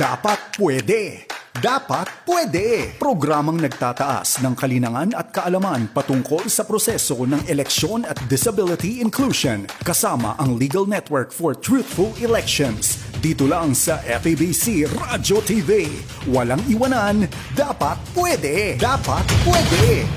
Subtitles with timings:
[0.00, 1.28] Dapat pwede.
[1.60, 2.96] Dapat pwede.
[2.96, 10.40] Programang nagtataas ng kalinangan at kaalaman patungkol sa proseso ng eleksyon at disability inclusion kasama
[10.40, 12.96] ang Legal Network for Truthful Elections.
[13.20, 15.84] Dito lang sa FABC Radio TV.
[16.32, 17.28] Walang iwanan.
[17.52, 18.80] Dapat pwede.
[18.80, 20.08] Dapat pwede.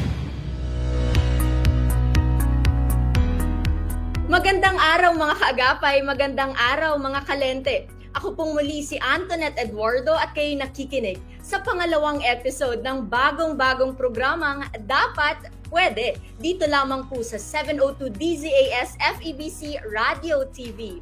[4.32, 8.03] Magandang araw mga kaagapay, magandang araw mga kalente.
[8.14, 14.70] Ako pong muli si Antoinette Eduardo at kayo nakikinig sa pangalawang episode ng bagong-bagong programang
[14.86, 21.02] Dapat Pwede dito lamang po sa 702 DZAS FEBC Radio TV.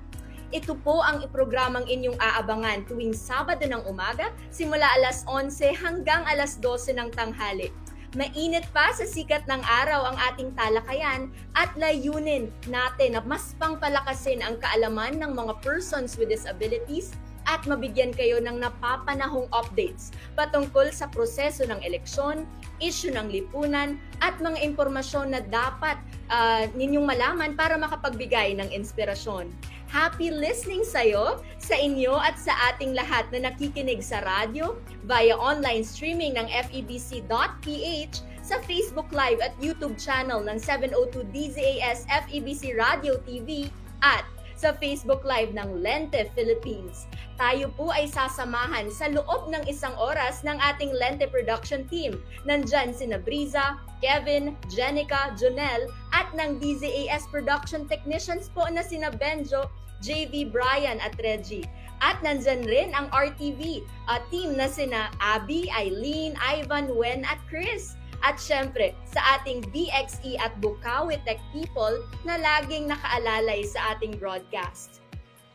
[0.56, 6.56] Ito po ang programang inyong aabangan tuwing Sabado ng umaga simula alas 11 hanggang alas
[6.64, 7.68] 12 ng tanghali.
[8.12, 14.44] Mainit pa sa sikat ng araw ang ating talakayan at layunin natin na mas pangpalakasin
[14.44, 17.16] ang kaalaman ng mga persons with disabilities
[17.50, 22.46] at mabigyan kayo ng napapanahong updates patungkol sa proseso ng eleksyon,
[22.82, 25.98] issue ng lipunan, at mga impormasyon na dapat
[26.30, 29.50] uh, ninyong malaman para makapagbigay ng inspirasyon.
[29.92, 35.84] Happy listening sa'yo, sa inyo at sa ating lahat na nakikinig sa radyo, via online
[35.84, 43.70] streaming ng febc.ph, sa Facebook Live at YouTube channel ng 702 DZAS FEBC Radio TV
[44.02, 44.26] at
[44.62, 47.10] sa Facebook Live ng Lente Philippines.
[47.42, 52.22] Tayo po ay sasamahan sa loob ng isang oras ng ating Lente production team.
[52.46, 59.66] Nandyan si Nabriza, Kevin, Jenica, Jonel at ng DZAS production technicians po na sina Benjo,
[60.06, 61.66] JV Brian at Reggie.
[62.02, 67.98] At nandyan rin ang RTV uh, team na sina Abby, Eileen, Ivan, Wen at Chris.
[68.22, 75.02] At syempre, sa ating BXE at Bukawi Tech people na laging nakaalalay sa ating broadcast.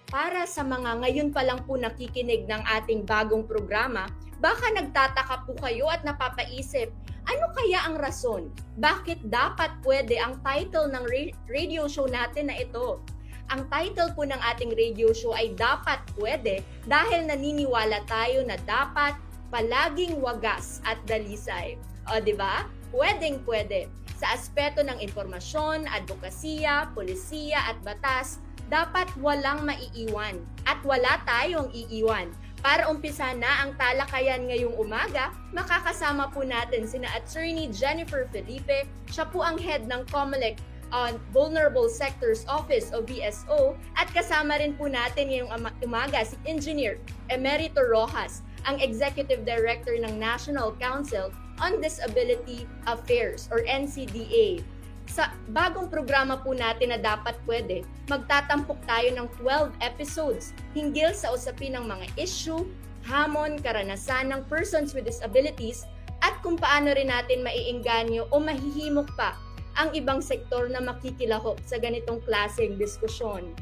[0.06, 4.06] Para sa mga ngayon pa lang po nakikinig ng ating bagong programa,
[4.38, 6.90] baka nagtataka po kayo at napapaisip,
[7.26, 8.50] ano kaya ang rason?
[8.78, 11.04] Bakit dapat pwede ang title ng
[11.50, 13.02] radio show natin na ito?
[13.50, 19.14] Ang title po ng ating radio show ay Dapat Pwede dahil naniniwala tayo na dapat
[19.54, 21.78] palaging wagas at dalisay.
[22.10, 22.66] O, di ba?
[22.94, 23.90] Pwedeng pwede.
[24.16, 32.32] Sa aspeto ng impormasyon, advokasya, polisiya at batas, dapat walang maiiwan at wala tayong iiwan.
[32.64, 39.28] Para umpisa na ang talakayan ngayong umaga, makakasama po natin sina Attorney Jennifer Felipe, siya
[39.30, 40.58] po ang head ng COMELEC
[40.90, 45.50] on Vulnerable Sectors Office o VSO at kasama rin po natin ngayong
[45.82, 46.98] umaga si Engineer
[47.30, 51.30] Emerito Rojas, ang Executive Director ng National Council
[51.60, 54.60] on Disability Affairs or NCDA.
[55.06, 61.30] Sa bagong programa po natin na dapat pwede, magtatampok tayo ng 12 episodes hinggil sa
[61.30, 62.66] usapin ng mga issue,
[63.06, 65.86] hamon, karanasan ng persons with disabilities
[66.26, 69.38] at kung paano rin natin maiinganyo o mahihimok pa
[69.76, 73.52] ang ibang sektor na makikilahok sa ganitong klaseng diskusyon.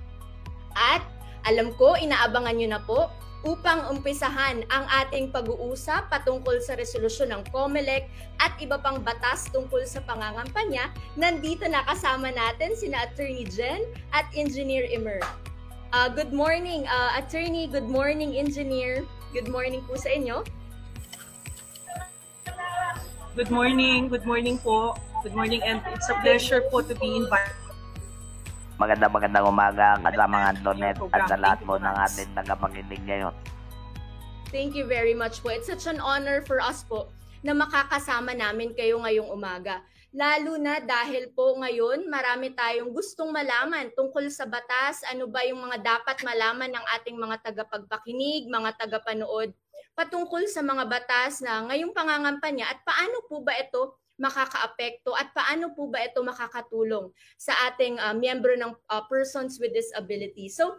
[0.72, 1.04] At
[1.44, 3.12] alam ko, inaabangan nyo na po
[3.44, 8.08] upang umpisahan ang ating pag-uusap patungkol sa resolusyon ng COMELEC
[8.40, 13.84] at iba pang batas tungkol sa pangangampanya, nandito na kasama natin sina Attorney Jen
[14.16, 15.20] at Engineer Emer.
[15.92, 17.68] Uh, good morning, uh, Attorney.
[17.70, 19.04] Good morning, Engineer.
[19.30, 20.42] Good morning po sa inyo.
[23.34, 24.08] Good morning.
[24.08, 24.94] Good morning po.
[25.26, 27.63] Good morning and it's a pleasure po to be invited.
[28.74, 33.34] Maganda magandang umaga kasama mga Donet at sa lahat po ng ating tagapakinig ngayon.
[34.50, 35.54] Thank you very much po.
[35.54, 37.10] It's such an honor for us po
[37.46, 39.78] na makakasama namin kayo ngayong umaga.
[40.14, 45.62] Lalo na dahil po ngayon marami tayong gustong malaman tungkol sa batas, ano ba yung
[45.62, 49.54] mga dapat malaman ng ating mga tagapagpakinig, mga tagapanood
[49.94, 55.74] patungkol sa mga batas na ngayong pangangampanya at paano po ba ito makakaapekto at paano
[55.74, 60.46] po ba ito makakatulong sa ating uh, miyembro ng uh, persons with disability.
[60.46, 60.78] So,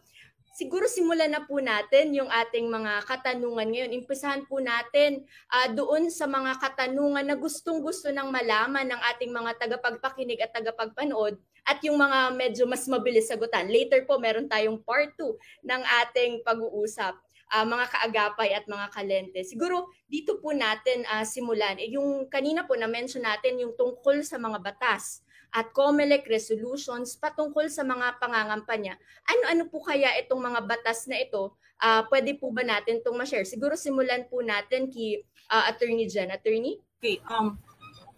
[0.56, 3.91] siguro simulan na po natin yung ating mga katanungan ngayon.
[3.91, 9.52] Impisahan po natin uh, doon sa mga katanungan na gustong-gusto ng malaman ng ating mga
[9.59, 11.35] tagapagpakinig at tagapagpanood
[11.66, 13.67] at yung mga medyo mas mabilis sagutan.
[13.67, 17.20] Later po, meron tayong part 2 ng ating pag-uusap
[17.53, 19.39] uh, mga kaagapay at mga kalente.
[19.45, 21.77] Siguro dito po natin uh, simulan.
[21.77, 25.25] Eh, yung kanina po na-mention natin yung tungkol sa mga batas
[25.55, 28.99] at COMELEC resolutions patungkol sa mga pangangampanya.
[29.29, 31.55] Ano-ano po kaya itong mga batas na ito?
[31.79, 33.47] Uh, pwede po ba natin itong ma-share?
[33.47, 36.31] Siguro simulan po natin kay uh, Attorney Jen.
[36.31, 36.79] Attorney?
[36.99, 37.23] Okay.
[37.31, 37.59] Um,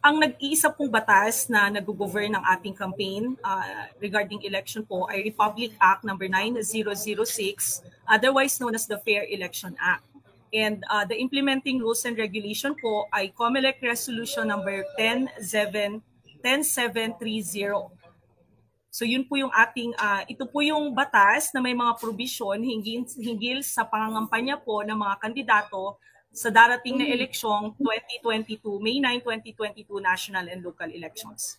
[0.01, 5.73] ang nag-iisa pong batas na nag-govern ng ating campaign uh, regarding election po ay Republic
[5.81, 10.05] Act number 9006, otherwise known as the Fair Election Act.
[10.53, 15.99] And uh, the implementing rules and regulation po ay COMELEC Resolution number 107
[16.39, 17.91] 10730.
[18.87, 23.03] So yun po yung ating uh, ito po yung batas na may mga provision hinggil,
[23.19, 25.99] hinggil sa pangangampanya po ng mga kandidato
[26.31, 27.15] sa darating na mm.
[27.17, 31.57] eleksyong 2022, May 9, 2022 national and local elections.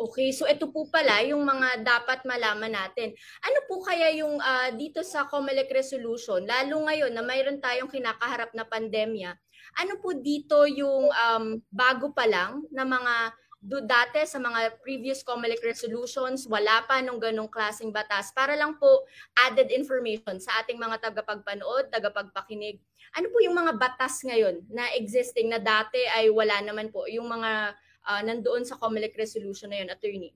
[0.00, 3.12] Okay, so ito po pala yung mga dapat malaman natin.
[3.44, 8.48] Ano po kaya yung uh, dito sa COMELEC resolution, lalo ngayon na mayroon tayong kinakaharap
[8.56, 9.36] na pandemya,
[9.76, 13.14] ano po dito yung um, bago pa lang na mga
[13.60, 18.80] do dati sa mga previous COMELEC resolutions, wala pa nung ganong klaseng batas para lang
[18.80, 19.04] po
[19.36, 22.80] added information sa ating mga tagapagpanood, tagapagpakinig.
[23.20, 27.04] Ano po yung mga batas ngayon na existing na dati ay wala naman po?
[27.04, 27.76] Yung mga
[28.08, 30.32] uh, nandoon sa COMELEC resolution na yun, attorney?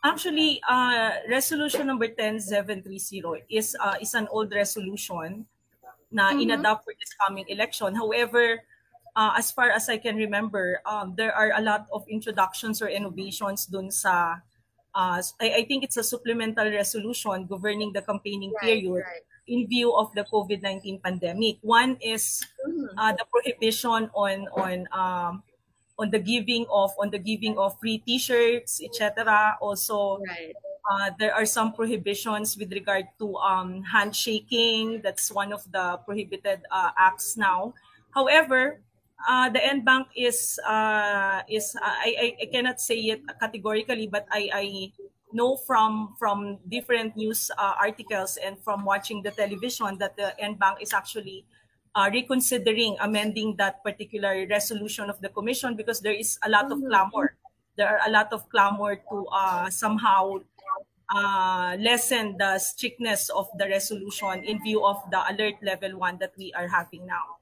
[0.00, 5.44] Actually, uh, resolution number 10730 is uh, is an old resolution
[6.08, 6.48] na mm-hmm.
[6.48, 7.92] inadopt for this coming election.
[7.92, 8.64] However,
[9.16, 12.88] uh, as far as I can remember, um, there are a lot of introductions or
[12.88, 14.40] innovations dun sa
[14.94, 19.22] uh, I, I think it's a supplemental resolution governing the campaigning right, period right.
[19.46, 21.58] in view of the COVID-19 pandemic.
[21.62, 22.98] One is mm-hmm.
[22.98, 25.42] uh, the prohibition on on um,
[25.98, 29.56] on the giving of on the giving of free T-shirts, etc.
[29.60, 30.54] Also, right.
[30.90, 35.02] uh, there are some prohibitions with regard to um, handshaking.
[35.02, 37.74] That's one of the prohibited uh, acts now.
[38.10, 38.80] However,
[39.28, 44.26] uh, the N Bank is uh, is uh, I, I cannot say it categorically, but
[44.30, 44.66] I, I
[45.32, 50.54] know from from different news uh, articles and from watching the television that the N
[50.54, 51.44] Bank is actually
[51.94, 56.78] uh, reconsidering amending that particular resolution of the commission because there is a lot of
[56.78, 56.88] mm-hmm.
[56.88, 57.36] clamor.
[57.76, 60.40] There are a lot of clamor to uh, somehow
[61.14, 66.32] uh, lessen the strictness of the resolution in view of the alert level one that
[66.36, 67.39] we are having now.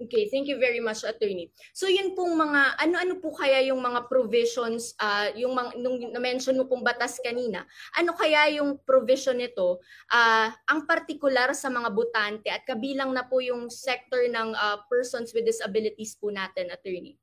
[0.00, 1.52] Okay, thank you very much, attorney.
[1.76, 6.56] So yun pong mga ano-ano po kaya yung mga provisions uh, yung mga nung na-mention
[6.56, 7.68] mo pong batas kanina.
[7.94, 13.44] Ano kaya yung provision nito uh, ang particular sa mga butante at kabilang na po
[13.44, 17.20] yung sector ng uh, persons with disabilities po natin, attorney?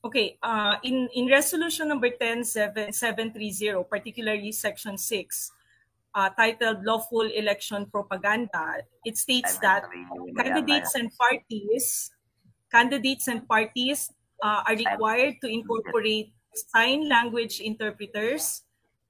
[0.00, 5.59] Okay, uh, in in resolution number 10730, particularly section 6,
[6.14, 9.84] uh, titled Lawful Election Propaganda, it states that
[10.36, 12.10] candidates and parties
[12.70, 14.12] candidates and parties
[14.42, 18.62] uh, are required to incorporate sign language interpreters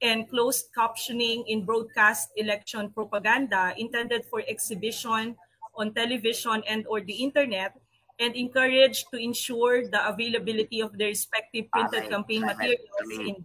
[0.03, 5.37] and closed captioning in broadcast election propaganda intended for exhibition
[5.77, 7.77] on television and or the internet
[8.19, 12.89] and encourage to ensure the availability of the respective printed campaign materials
[13.29, 13.45] in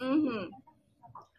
[0.00, 0.50] Mm-hmm.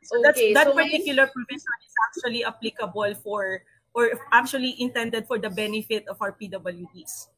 [0.10, 3.62] So okay, that's, that so particular provision is actually applicable for
[3.94, 7.30] or actually intended for the benefit of our PWDs.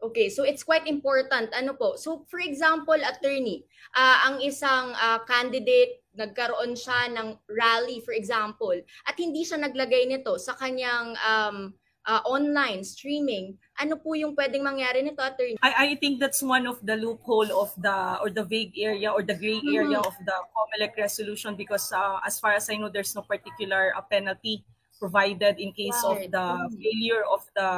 [0.00, 1.52] Okay, so it's quite important.
[1.52, 2.00] Ano po?
[2.00, 8.74] So for example, attorney, uh, ang isang uh, candidate nagkaroon siya ng rally for example
[9.06, 11.70] at hindi siya naglagay nito sa kanyang um,
[12.08, 15.60] uh, online streaming, ano po yung pwedeng mangyari nito, attorney?
[15.60, 19.20] I, I think that's one of the loophole of the or the vague area or
[19.20, 19.76] the gray mm-hmm.
[19.76, 23.92] area of the COMELEC resolution because uh, as far as I know, there's no particular
[23.92, 24.64] uh, penalty
[24.98, 26.10] provided in case right.
[26.10, 26.74] of the mm-hmm.
[26.80, 27.70] failure of the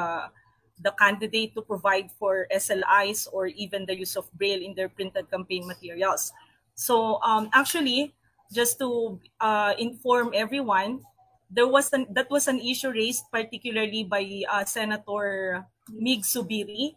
[0.80, 5.28] the candidate to provide for SLIs or even the use of braille in their printed
[5.28, 6.32] campaign materials.
[6.72, 8.16] So um, actually,
[8.48, 11.04] just to uh, inform everyone,
[11.50, 16.94] there was an, that was an issue raised particularly by uh, Senator Mig Subiri.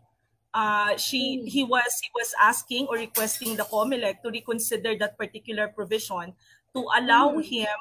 [0.54, 1.46] Uh, she hmm.
[1.50, 6.34] he was he was asking or requesting the COMELEC to reconsider that particular provision
[6.78, 7.42] to allow mm.
[7.42, 7.74] him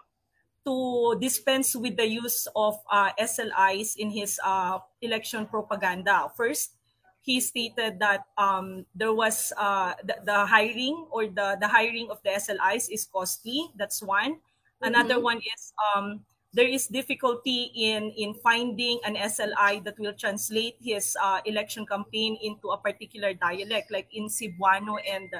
[0.64, 6.30] to dispense with the use of uh, SLIs in his uh, election propaganda.
[6.36, 6.76] First,
[7.20, 12.22] he stated that um, there was uh, the, the, hiring or the, the hiring of
[12.22, 13.70] the SLIs is costly.
[13.76, 14.38] That's one.
[14.80, 15.24] Another mm-hmm.
[15.24, 16.20] one is um,
[16.52, 22.36] there is difficulty in in finding an SLI that will translate his uh, election campaign
[22.42, 25.32] into a particular dialect, like in Cebuano and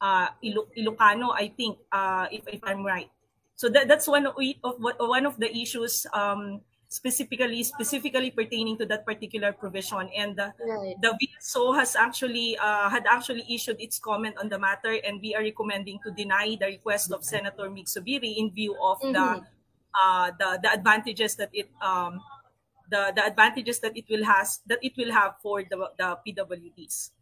[0.00, 0.28] uh,
[0.76, 3.10] Ilocano, I think, uh, if, if I'm right.
[3.56, 8.86] So that, that's one of, of one of the issues um, specifically specifically pertaining to
[8.86, 10.10] that particular provision.
[10.16, 10.94] And uh, right.
[11.00, 15.34] the VSO has actually uh, had actually issued its comment on the matter, and we
[15.34, 19.12] are recommending to deny the request of Senator Migsubiri in view of mm-hmm.
[19.12, 19.42] the
[19.96, 22.20] uh, the the advantages that it um,
[22.90, 27.14] the the advantages that it will has that it will have for the the PWDs.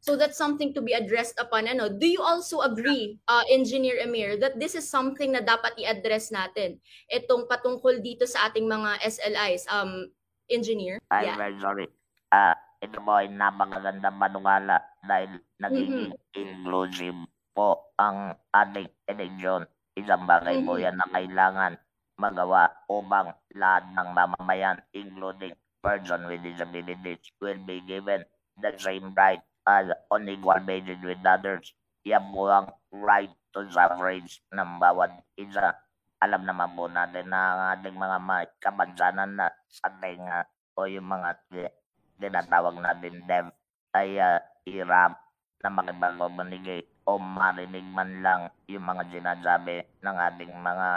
[0.00, 1.68] So that's something to be addressed upon.
[1.68, 6.32] Ano, do you also agree, uh, Engineer Emir, that this is something na dapat i-address
[6.32, 6.80] natin?
[7.12, 9.68] Itong patungkol dito sa ating mga SLIs.
[9.68, 10.08] Um,
[10.48, 11.04] Engineer?
[11.12, 11.36] I'm Yeah.
[11.36, 11.86] very sorry.
[12.32, 17.20] Ah, ito po ay napakagandang manungala dahil nagiging inclusive
[17.52, 19.68] po ang ating eleksyon.
[20.00, 20.84] Isang bagay po Mhm.
[20.88, 21.72] yan na kailangan
[22.20, 28.20] magawa upang lahat ng mamamayan, including person with disabilities, will be given
[28.60, 31.72] the same right as on equal basis with others.
[32.04, 35.10] Yan po ang right to suffrage ng bawat
[35.40, 35.72] isa.
[36.20, 38.18] Alam naman po natin na ang ating mga
[38.60, 39.48] kapansanan na
[39.88, 40.44] ating ah,
[40.76, 41.76] o yung mga ti-
[42.20, 43.48] tinatawag natin deaf
[43.96, 45.16] ay ah, hirap
[45.64, 50.88] na makipag-communicate o marinig man lang yung mga sinasabi ng ating mga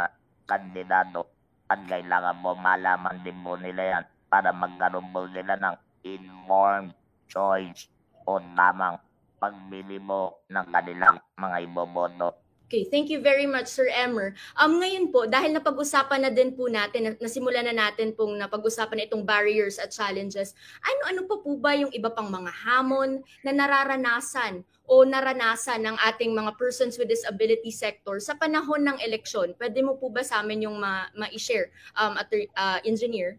[0.44, 1.28] kandidato
[1.72, 6.92] at kailangan po malaman din po nila yan para magkaroon po sila ng informed
[7.30, 7.88] choice
[8.28, 9.00] o tamang
[9.40, 12.43] pagbili mo ng kanilang mga iboboto.
[12.74, 14.34] Okay, thank you very much, Sir Emmer.
[14.58, 18.98] Um, ngayon po, dahil napag-usapan na din po natin, na- nasimulan na natin pong napag-usapan
[18.98, 23.54] na itong barriers at challenges, ano-ano pa po ba yung iba pang mga hamon na
[23.54, 29.54] nararanasan o naranasan ng ating mga persons with disability sector sa panahon ng eleksyon?
[29.54, 32.26] Pwede mo po ba sa amin yung ma- ma-share, um, at,
[32.58, 33.38] uh, engineer?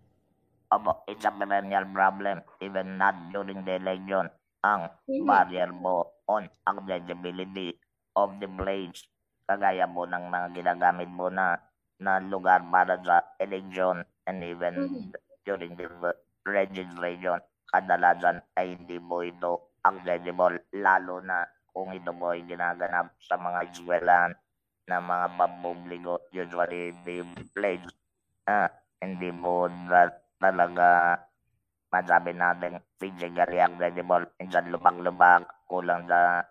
[0.70, 4.30] Opo, it's a perennial problem even not during the election.
[4.62, 5.26] Ang Mhm.
[5.26, 7.74] barrier mo on accessibility
[8.14, 9.02] of the place
[9.48, 11.56] kagaya mo ng mga ginagamit mo na
[12.00, 15.14] na lugar para sa election and even Mhm.
[15.46, 15.86] during the
[16.44, 17.38] registration
[17.70, 23.66] kadalasan ay hindi mo ito accessible lalo na kung ito mo ay ginaganap sa mga
[23.70, 24.32] eskwelahan
[24.86, 26.22] na mga pampubliko.
[26.30, 27.82] Usually the place
[28.46, 28.68] ah,
[29.02, 30.06] hindi mo na,
[30.38, 31.18] talaga
[31.90, 34.24] masabi natin physically accessible.
[34.38, 36.44] Minsan lubak-lubak kulang sa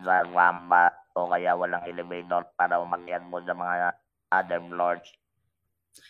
[0.00, 3.94] sa rampa o kaya walang elevator para umakyat mo sa mga
[4.34, 5.06] other floors.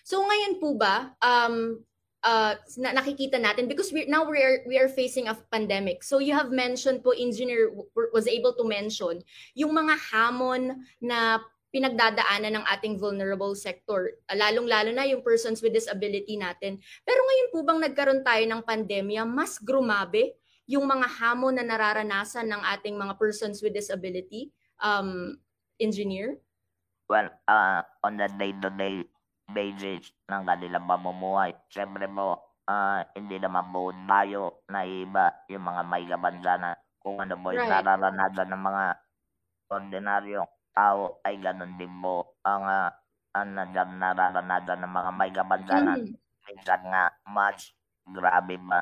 [0.00, 1.84] So ngayon po ba um
[2.24, 6.00] uh, na- nakikita natin because we now we are we are facing a pandemic.
[6.00, 7.68] So you have mentioned po engineer
[8.16, 9.20] was able to mention
[9.52, 11.44] yung mga hamon na
[11.74, 16.78] pinagdadaanan ng ating vulnerable sector, lalong-lalo na yung persons with disability natin.
[17.02, 20.38] Pero ngayon po bang nagkaroon tayo ng pandemya, mas grumabe
[20.70, 24.54] yung mga hamon na nararanasan ng ating mga persons with disability?
[24.80, 25.40] Um,
[25.80, 26.40] engineer?
[27.08, 29.04] Well, uh, on the day-to-day
[29.52, 32.28] basis ng kanilang pamumuhay, siyempre po,
[32.68, 36.76] ah, hindi naman po tayo na iba yung mga may kabansanan.
[37.04, 37.68] Kung ano yung Right.
[37.68, 38.84] nararanasan ng mga
[39.76, 42.90] ordinaryong tao ay ganun din po ang uh,
[43.36, 43.48] ang
[44.00, 46.00] nararanasan ng mga may kabansanan.
[46.00, 46.16] Mhm.
[46.48, 47.04] minsan nga
[47.36, 47.72] mas
[48.16, 48.80] grabe ba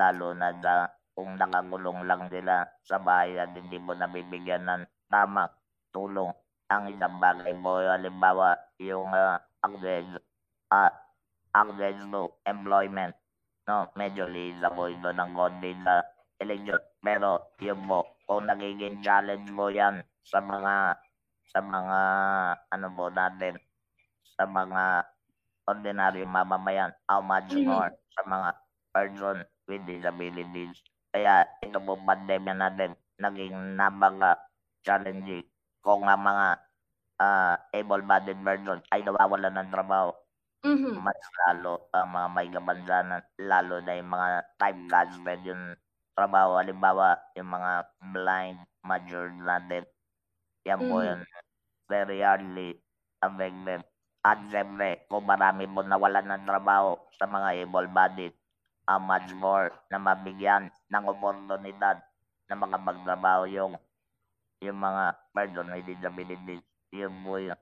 [0.00, 0.74] lalo na sa
[1.16, 2.56] kung nakakulong lang sila
[2.88, 4.82] sa bahay at hindi mo nabibigyan ng
[5.12, 5.50] tamang
[5.94, 6.32] tulong
[6.70, 10.06] ang isang bagay mo halimbawa yung uh, access
[10.72, 10.90] uh,
[11.54, 13.14] access to employment
[13.68, 16.02] no medyo lisa ko ito ng konti sa
[16.42, 20.74] election pero yun mo kung nagiging challenge mo yan sa mga
[21.46, 22.00] sa mga
[22.74, 23.54] ano mo natin
[24.36, 24.84] sa mga
[25.66, 27.66] ordinaryong mamamayan, how much Mhm.
[27.66, 28.50] more sa mga
[28.94, 29.36] person
[29.66, 30.78] with disabilities.
[31.10, 34.38] Kaya ito po pandemya natin, naging napaka
[34.86, 35.44] challenging
[35.84, 36.46] kung ang mga
[37.26, 40.10] ah, able-bodied persons ay nawawalan ng trabaho,
[40.64, 41.06] Mhm.
[41.06, 44.28] mas lalo ang mga may kabansanan, lalo na yung mga
[44.60, 45.64] time management yung
[46.16, 46.50] trabaho.
[46.60, 47.72] Halimbawa, yung mga
[48.14, 48.58] blind
[48.90, 49.84] major natin,
[50.68, 51.06] yan po Mhm.
[51.06, 51.20] yun,
[51.90, 52.70] very hardly
[53.26, 53.82] affected.
[54.26, 58.34] At siyempre, kung marami mo nawalan ng trabaho sa mga able-bodied,
[58.88, 62.02] how much more na mabigyan ng oportunidad
[62.50, 63.74] na makapagtrabaho yung
[64.64, 66.64] yung mga person with disabilities.
[66.94, 67.58] Yun po yun.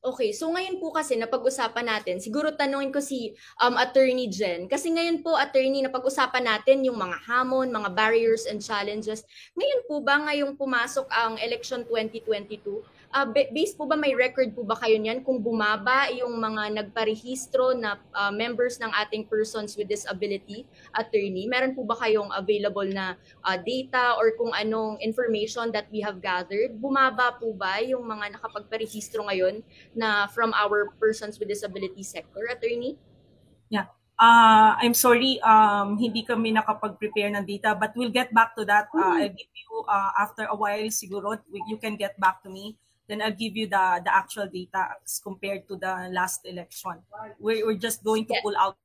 [0.00, 4.64] Okay, so ngayon po kasi napag-usapan natin, siguro tanungin ko si um, Attorney Jen.
[4.64, 9.28] Kasi ngayon po, Attorney, napag-usapan natin yung mga hamon, mga barriers and challenges.
[9.52, 12.80] Ngayon po ba, ngayong pumasok ang election 2022,
[13.12, 16.80] uh, ba- based po ba may record po ba kayo niyan kung bumaba yung mga
[16.80, 20.64] nagparehistro na uh, members ng ating persons with disability,
[20.96, 21.44] Attorney?
[21.44, 26.24] Meron po ba kayong available na uh, data or kung anong information that we have
[26.24, 26.72] gathered?
[26.80, 29.60] Bumaba po ba yung mga nakapagparehistro ngayon
[29.94, 32.98] na from our persons with disability sector, attorney?
[34.20, 38.92] Uh, I'm sorry, um, hindi kami nakapag-prepare ng data, but we'll get back to that.
[38.92, 39.16] Uh, Mhm.
[39.16, 42.76] I'll give you, uh, after a while, siguro, you can get back to me.
[43.08, 47.00] Then I'll give you the, the actual data as compared to the last election.
[47.40, 48.44] We're, we're just going to Yeah.
[48.44, 48.76] pull out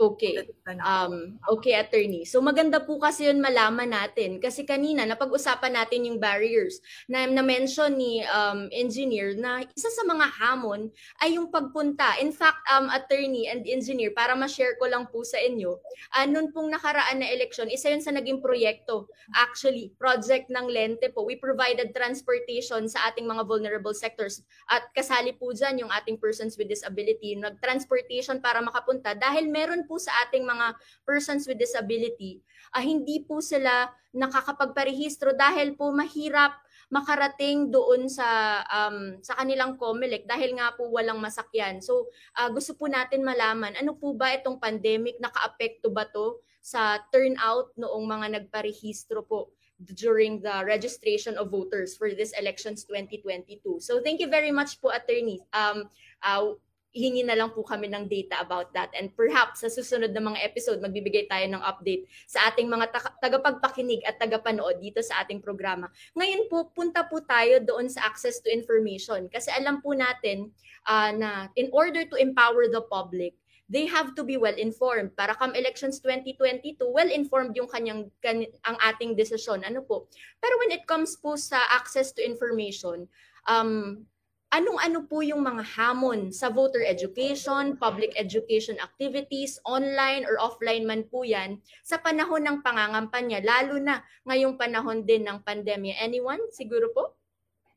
[0.00, 0.48] Okay.
[0.80, 2.24] Um, okay, attorney.
[2.24, 4.40] So maganda po kasi yun malaman natin.
[4.40, 10.24] Kasi kanina, napag-usapan natin yung barriers na na-mention ni um, engineer na isa sa mga
[10.40, 10.88] hamon
[11.20, 12.16] ay yung pagpunta.
[12.16, 15.76] In fact, um, attorney and engineer, para ma-share ko lang po sa inyo,
[16.16, 19.04] uh, noon pong nakaraan na election, isa yun sa naging proyekto.
[19.36, 21.28] Actually, project ng Lente po.
[21.28, 24.40] We provided transportation sa ating mga vulnerable sectors.
[24.64, 27.36] At kasali po dyan yung ating persons with disability.
[27.36, 32.38] Nag-transportation para makapunta dahil meron po sa ating mga persons with disability,
[32.70, 36.54] uh, hindi po sila nakakapagparehistro dahil po mahirap
[36.90, 41.78] makarating doon sa um, sa kanilang COMELEC dahil nga po walang masakyan.
[41.78, 46.98] So uh, gusto po natin malaman ano po ba itong pandemic nakaapekto ba to sa
[47.14, 53.80] turnout noong mga nagparehistro po during the registration of voters for this elections 2022.
[53.80, 55.38] So thank you very much po attorney.
[55.54, 55.86] Um
[56.26, 56.58] uh,
[56.90, 58.90] hingi na lang po kami ng data about that.
[58.98, 62.90] And perhaps sa susunod na mga episode, magbibigay tayo ng update sa ating mga
[63.22, 65.86] tagapagpakinig at tagapanood dito sa ating programa.
[66.18, 69.30] Ngayon po, punta po tayo doon sa access to information.
[69.30, 70.50] Kasi alam po natin
[70.90, 73.38] uh, na in order to empower the public,
[73.70, 78.42] they have to be well informed para come elections 2022 well informed yung kanyang kan,
[78.66, 80.10] ang ating desisyon ano po
[80.42, 83.06] pero when it comes po sa access to information
[83.46, 84.02] um
[84.50, 91.06] anong-ano po yung mga hamon sa voter education, public education activities, online or offline man
[91.06, 96.02] po yan, sa panahon ng pangangampanya, lalo na ngayong panahon din ng pandemya.
[96.02, 96.42] Anyone?
[96.50, 97.14] Siguro po?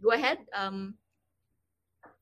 [0.02, 0.42] Go ahead.
[0.50, 0.98] Um,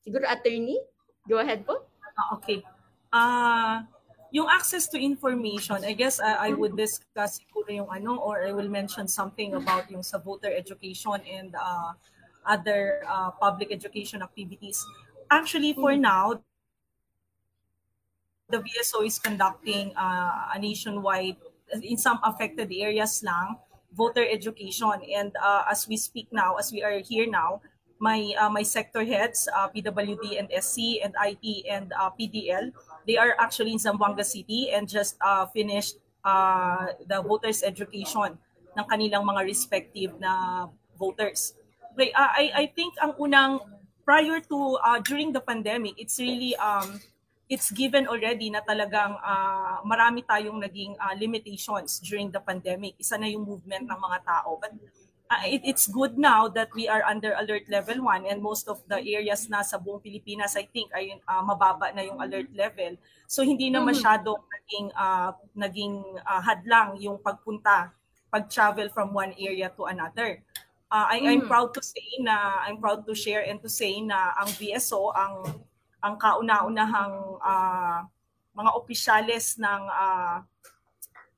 [0.03, 0.84] siguro attorney?
[1.25, 1.88] Go ahead po.
[2.20, 2.60] Ah, okay.
[3.08, 3.88] Uh,
[4.36, 8.51] yung access to information, I guess uh, I would discuss siguro yung ano or I
[8.51, 11.96] will mention something about yung sa voter education and uh,
[12.46, 14.86] other uh, public education activities.
[15.30, 16.02] Actually, for mm-hmm.
[16.02, 16.42] now,
[18.50, 21.38] the VSO is conducting uh, a nationwide,
[21.82, 23.56] in some affected areas lang,
[23.96, 24.92] voter education.
[25.16, 27.62] And uh, as we speak now, as we are here now,
[28.02, 32.74] my uh, my sector heads, uh, PWD and SC and IT and uh, PDL,
[33.06, 38.36] they are actually in Zamboanga City and just uh, finished uh, the voters education
[38.74, 40.66] ng kanilang mga respective na
[40.98, 41.54] voters.
[41.98, 43.60] Uh, I I think ang unang
[44.08, 47.00] prior to uh, during the pandemic, it's really um
[47.51, 52.96] it's given already na talagang uh, marami tayong naging uh, limitations during the pandemic.
[52.96, 54.56] Isa na yung movement ng mga tao.
[54.56, 54.72] But
[55.27, 58.80] uh, it, it's good now that we are under alert level 1 and most of
[58.88, 62.96] the areas na sa buong Pilipinas I think ay uh, mababa na yung alert level.
[63.27, 64.00] So hindi na mm-hmm.
[64.00, 67.92] masyado naging uh, naging uh, hadlang yung pagpunta,
[68.32, 70.40] pag-travel from one area to another
[70.92, 71.48] uh, I, I'm mm.
[71.48, 75.66] proud to say na I'm proud to share and to say na ang VSO ang
[76.04, 78.04] ang kauna-unahang uh,
[78.51, 80.44] mga opisyales ng uh,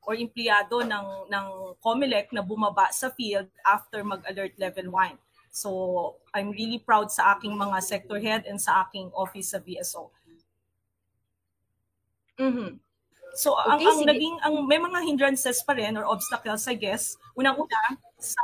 [0.04, 1.48] or empleyado ng ng
[1.80, 5.16] COMELEC na bumaba sa field after mag-alert level 1.
[5.54, 10.10] So, I'm really proud sa aking mga sector head and sa aking office sa VSO.
[12.42, 12.82] Mhm.
[13.38, 17.16] So, okay, ang, ang naging ang may mga hindrances pa rin or obstacles I guess.
[17.38, 18.42] Unang-una sa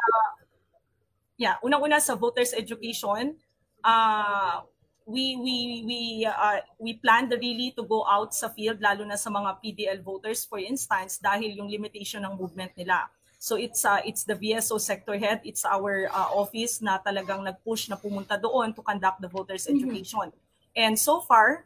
[1.40, 3.40] yeah, unang-una sa voters education,
[3.80, 4.60] uh,
[5.08, 5.56] we we
[5.88, 9.58] we uh, we plan the really to go out sa field lalo na sa mga
[9.58, 13.10] PDL voters for instance dahil yung limitation ng movement nila.
[13.40, 17.88] So it's uh, it's the VSO sector head, it's our uh, office na talagang nag-push
[17.88, 19.80] na pumunta doon to conduct the voters mm-hmm.
[19.80, 20.28] education.
[20.30, 20.76] Mm-hmm.
[20.76, 21.64] And so far,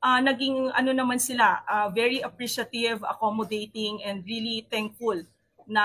[0.00, 5.18] uh, naging ano naman sila, uh, very appreciative, accommodating and really thankful
[5.66, 5.84] na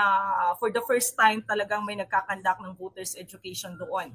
[0.56, 4.14] for the first time talagang may nagkakandak ng voters education doon.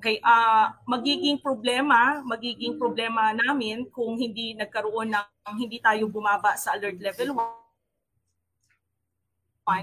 [0.00, 6.72] Okay, uh, magiging problema, magiging problema namin kung hindi nagkaroon ng hindi tayo bumaba sa
[6.72, 7.60] alert level 1.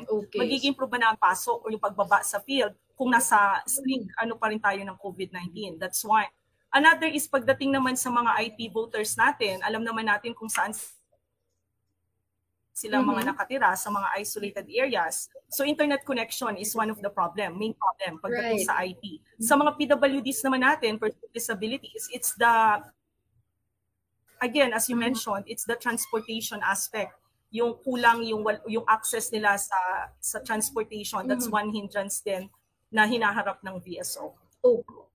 [0.09, 0.39] Okay.
[0.41, 4.57] Magiging problema ang pasok o yung pagbaba sa field kung nasa string ano pa rin
[4.57, 5.77] tayo ng COVID-19.
[5.77, 6.25] That's why.
[6.73, 10.73] Another is pagdating naman sa mga IT voters natin, alam naman natin kung saan
[12.77, 13.09] sila mm-hmm.
[13.09, 15.33] mga nakatira sa mga isolated areas.
[15.49, 18.69] So internet connection is one of the problem, main problem pagdating right.
[18.69, 19.03] sa IT.
[19.41, 22.85] Sa mga PWDs naman natin, for disabilities, it's the
[24.45, 25.09] again as you mm-hmm.
[25.09, 27.17] mentioned, it's the transportation aspect.
[27.49, 31.25] Yung kulang yung yung access nila sa sa transportation.
[31.25, 31.65] That's mm-hmm.
[31.65, 32.45] one hindrance din
[32.93, 34.37] na hinaharap ng VSO.
[34.61, 35.06] Oh.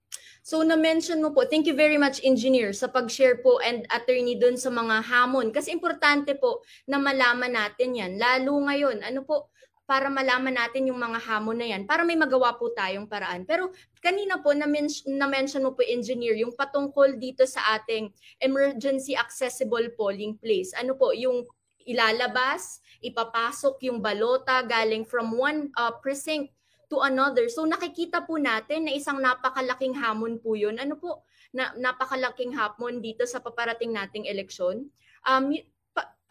[0.42, 4.58] So na-mention mo po, thank you very much engineer sa pag-share po and attorney doon
[4.58, 5.54] sa mga hamon.
[5.54, 8.18] Kasi importante po na malaman natin yan.
[8.18, 9.54] Lalo ngayon, ano po,
[9.86, 13.46] para malaman natin yung mga hamon na yan, para may magawa po tayong paraan.
[13.46, 13.70] Pero
[14.02, 18.10] kanina po, na-mention mo po engineer, yung patungkol dito sa ating
[18.42, 20.74] emergency accessible polling place.
[20.74, 21.46] Ano po, yung
[21.86, 26.50] ilalabas, ipapasok yung balota galing from one uh, precinct
[26.92, 27.48] to another.
[27.48, 30.76] So nakikita po natin na isang napakalaking hamon po yun.
[30.76, 31.24] Ano po,
[31.56, 34.92] na, napakalaking hamon dito sa paparating nating eleksyon.
[35.24, 35.56] Um,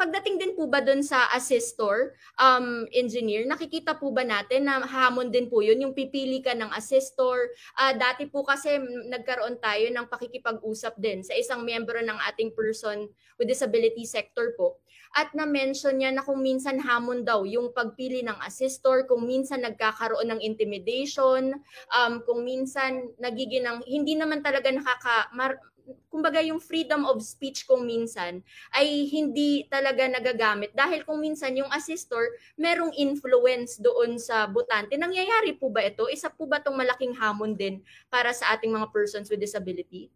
[0.02, 5.30] Pagdating din po ba doon sa assistor, um, engineer, nakikita po ba natin na hamon
[5.30, 7.54] din po yun, yung pipili ka ng assistor.
[7.78, 13.06] Uh, dati po kasi nagkaroon tayo ng pakikipag-usap din sa isang miyembro ng ating person
[13.38, 14.82] with disability sector po.
[15.12, 20.32] At na-mention niya na kung minsan hamon daw yung pagpili ng assistor, kung minsan nagkakaroon
[20.32, 21.56] ng intimidation,
[21.92, 25.60] um, kung minsan nagiging ng, hindi naman talaga nakaka, mar,
[26.08, 31.72] kumbaga yung freedom of speech kung minsan ay hindi talaga nagagamit dahil kung minsan yung
[31.72, 34.96] assistor merong influence doon sa butante.
[34.96, 36.08] Nangyayari po ba ito?
[36.08, 40.12] Isa po ba itong malaking hamon din para sa ating mga persons with disability?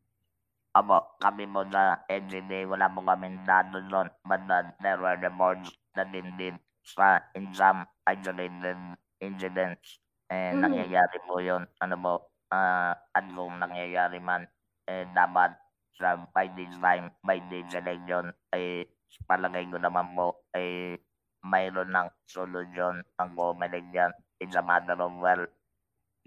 [0.76, 4.12] Amo, kami mo na engineer, wala mo kami nado nun.
[4.28, 8.76] But uh, there were reports na din din sa in some isolated
[9.24, 10.04] incidents.
[10.28, 10.60] Eh, mm-hmm.
[10.60, 11.64] nangyayari po yun.
[11.80, 12.14] Ano mo,
[12.52, 14.44] uh, anong nangyayari man,
[14.92, 15.56] eh, dapat
[15.96, 18.84] sa by this time, by this election, ay
[19.24, 21.00] palagay ko naman po ay
[21.46, 24.12] mayroon ng solusyon ang Comelec dyan.
[24.44, 25.48] It's a matter of, well,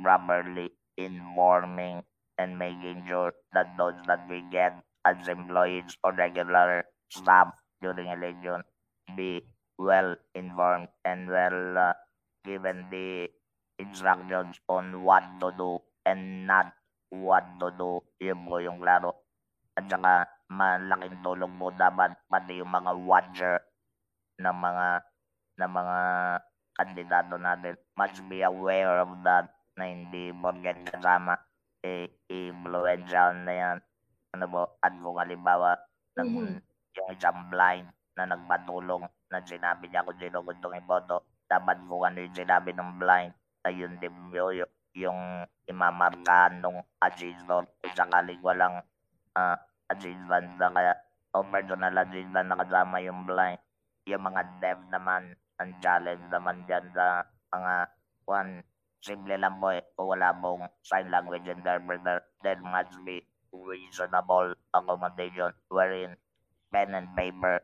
[0.00, 2.00] properly informing
[2.38, 7.50] and making sure that those that we get as employees or regular staff
[7.82, 8.62] during election
[9.18, 9.42] be
[9.78, 11.94] well informed and well uh,
[12.46, 13.26] given the
[13.78, 16.74] instructions on what to do and not
[17.10, 18.02] what to do.
[18.22, 19.14] Yun po yung klaro.
[19.78, 23.56] At saka malaking tulong mo dapat pati yung mga watcher
[24.42, 24.86] ng mga
[25.62, 25.98] ng mga
[26.74, 27.74] kandidato natin.
[27.94, 31.38] Must be aware of that na hindi porket kasama
[31.84, 33.78] eh, influential na yan
[34.36, 35.78] ano at kung halimbawa
[36.20, 36.58] ng, mm-hmm.
[37.00, 37.88] yung isang blind
[38.18, 42.90] na nagpatulong na sinabi niya kung sino gustong iboto dapat kung ano yung sinabi ng
[43.00, 43.32] blind
[43.64, 45.20] ayun din yung, yung
[45.68, 48.80] imamarkahan ng assistant kung sakaling walang
[49.36, 49.56] uh,
[49.88, 50.92] adjacent na kaya
[51.36, 53.60] o personal adjacent na kasama yung blind.
[54.08, 57.74] Yung mga dev naman, ang challenge naman dyan sa mga
[58.24, 58.52] one,
[58.98, 63.22] simple lang mo eh, kung wala mong sign language interpreter, then must be
[63.54, 66.14] reasonable accommodation wherein
[66.68, 67.62] pen and paper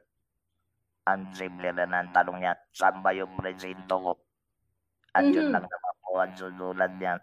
[1.04, 4.12] ang simple na ang tanong niya, saan ba yung presinto ko?
[5.12, 5.36] At mm-hmm.
[5.36, 7.14] yun lang naman po ang susulat niya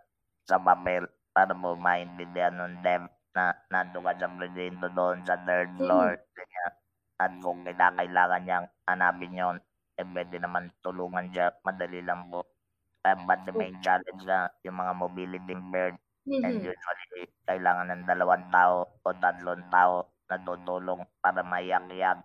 [0.45, 5.69] sa papel para mo maintindihan ng dev na nandun ka sa presinto doon sa third
[5.81, 6.13] floor.
[6.13, 6.23] Mm.
[6.37, 6.73] Ganyan.
[7.21, 9.57] At kung kailangan niyang hanapin yon
[9.97, 11.49] eh pwede naman tulungan siya.
[11.65, 12.45] Madali lang po.
[13.01, 15.97] Uh, but the main challenge na yung mga mobility impaired
[16.29, 16.45] mm-hmm.
[16.45, 22.21] and usually kailangan ng dalawang tao o tatlong tao na tutulong para maiyak-iyak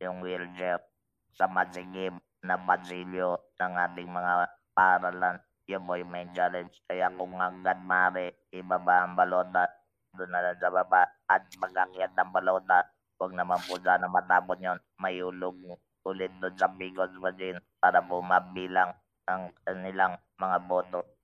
[0.00, 0.80] yung wheelchair
[1.36, 5.36] sa masigib na pasilyo ng ating mga paralan.
[5.68, 6.72] Yun po yung main challenge.
[6.88, 9.68] Kaya kung hanggang mare, ibaba ang balota
[10.16, 12.88] doon na lang sa baba at mag-akyat ng balota.
[13.20, 15.60] Huwag naman po sana matapon yon May ulog
[16.06, 18.94] ulit doon sa Bicol Machine para po mabilang
[19.26, 21.16] ang kanilang mga boto.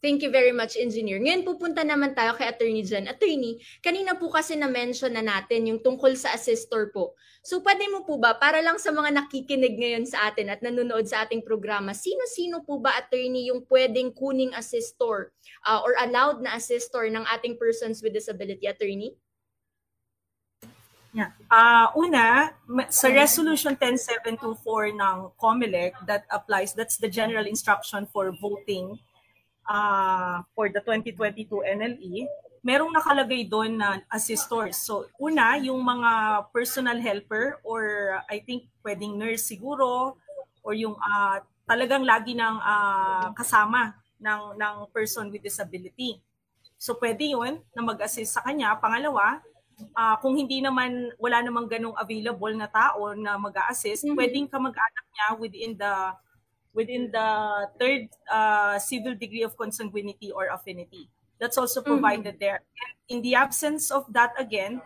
[0.00, 1.20] Thank you very much, Engineer.
[1.20, 3.04] Ngayon pupunta naman tayo kay Attorney Jen.
[3.04, 7.12] Attorney, kanina po kasi na-mention na natin yung tungkol sa assistor po.
[7.44, 11.04] So pwede mo po ba, para lang sa mga nakikinig ngayon sa atin at nanonood
[11.04, 15.36] sa ating programa, sino-sino po ba, Attorney, yung pwedeng kuning assistor
[15.68, 19.12] uh, or allowed na assistor ng ating persons with disability, Attorney?
[21.10, 21.34] Yeah.
[21.50, 22.54] Uh, una,
[22.86, 28.94] sa Resolution 10724 ng COMELEC that applies, that's the general instruction for voting
[29.66, 32.30] uh, for the 2022 NLE,
[32.62, 34.78] merong nakalagay doon na assistors.
[34.78, 40.14] So, una, yung mga personal helper or I think pwedeng nurse siguro
[40.62, 46.22] or yung uh, talagang lagi ng uh, kasama ng, ng person with disability.
[46.78, 48.76] So, pwede yun na mag-assist sa kanya.
[48.76, 49.40] Pangalawa,
[49.96, 54.18] uh, kung hindi naman, wala namang ganong available na tao na mag-assist, mm-hmm.
[54.18, 55.94] pwedeng ka mag-anak niya within the
[56.70, 57.28] within the
[57.82, 61.10] third uh, civil degree of consanguinity or affinity.
[61.42, 61.98] That's also mm-hmm.
[61.98, 62.44] provided mm-hmm.
[62.44, 62.60] there.
[62.62, 64.78] And in the absence of that again,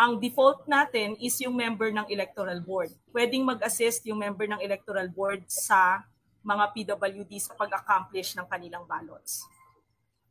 [0.00, 2.88] ang default natin is yung member ng electoral board.
[3.12, 6.04] Pwedeng mag-assist yung member ng electoral board sa
[6.40, 9.44] mga PWD sa pag-accomplish ng kanilang ballots.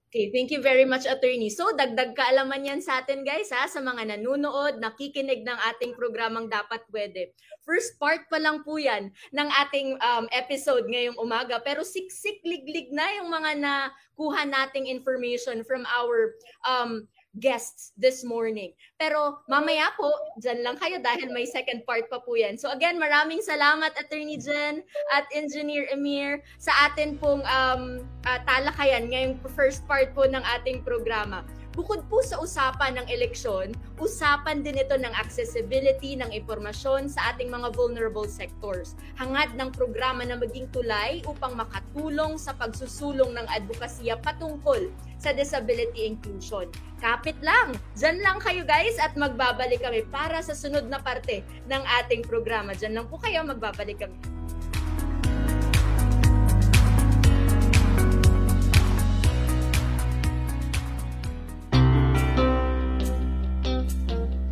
[0.10, 1.54] Okay, thank you very much, attorney.
[1.54, 6.50] So, dagdag kaalaman yan sa atin, guys, ha, sa mga nanunood, nakikinig ng ating programang
[6.50, 7.38] Dapat Pwede.
[7.62, 11.62] First part pa lang po yan ng ating um, episode ngayong umaga.
[11.62, 16.34] Pero siksik, liglig na yung mga nakuha nating information from our
[16.66, 17.06] um,
[17.40, 18.76] guests this morning.
[19.00, 22.60] Pero mamaya po, dyan lang kayo dahil may second part pa po yan.
[22.60, 24.84] So again, maraming salamat Attorney Jen
[25.16, 30.84] at Engineer Emir sa atin pong um, uh, talakayan ngayong first part po ng ating
[30.84, 31.42] programa.
[31.80, 33.72] Bukod po sa usapan ng eleksyon,
[34.04, 39.00] usapan din ito ng accessibility ng impormasyon sa ating mga vulnerable sectors.
[39.16, 44.92] Hangad ng programa na maging tulay upang makatulong sa pagsusulong ng advokasya patungkol
[45.24, 46.68] sa disability inclusion.
[47.00, 51.84] Kapit lang, dyan lang kayo guys at magbabalik kami para sa sunod na parte ng
[52.04, 52.76] ating programa.
[52.76, 54.20] Dyan lang po kayo, magbabalik kami.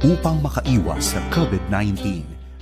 [0.08, 2.00] Upang makaiwas sa COVID-19,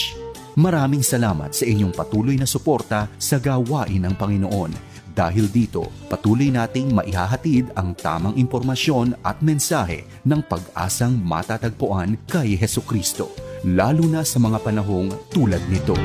[0.55, 4.88] Maraming salamat sa inyong patuloy na suporta sa gawain ng Panginoon
[5.19, 12.79] dahil dito, patuloy nating maihahatid ang tamang impormasyon at mensahe ng pag-asang matatagpuan kay Heso
[12.79, 13.27] Kristo,
[13.67, 15.99] lalo na sa mga panahong tulad nito.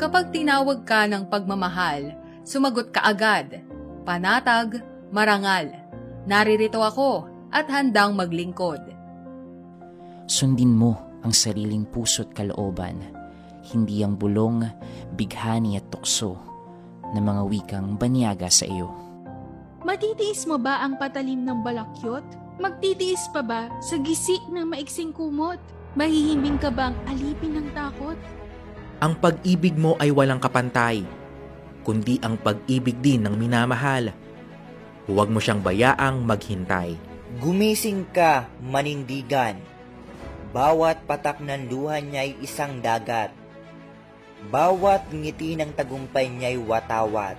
[0.00, 2.16] Kapag tinawag ka ng pagmamahal,
[2.48, 3.60] sumagot ka agad.
[4.08, 4.80] Panatag,
[5.12, 5.68] marangal.
[6.24, 8.80] Naririto ako at handang maglingkod.
[10.24, 13.04] Sundin mo ang sariling puso't kalooban,
[13.68, 14.64] hindi ang bulong,
[15.12, 16.53] bighani at tukso
[17.14, 18.90] ng mga wikang banyaga sa iyo.
[19.86, 22.24] Matitiis mo ba ang patalim ng balakyot?
[22.58, 25.60] Magtitiis pa ba sa gisik ng maiksing kumot?
[25.94, 28.18] Mahihimbing ka bang alipin ng takot?
[28.98, 31.06] Ang pag-ibig mo ay walang kapantay,
[31.86, 34.10] kundi ang pag-ibig din ng minamahal.
[35.04, 36.96] Huwag mo siyang bayaang maghintay.
[37.38, 39.60] Gumising ka, manindigan.
[40.54, 43.43] Bawat patak ng luha niya'y isang dagat
[44.48, 47.38] bawat ngiti ng tagumpay niya'y watawat.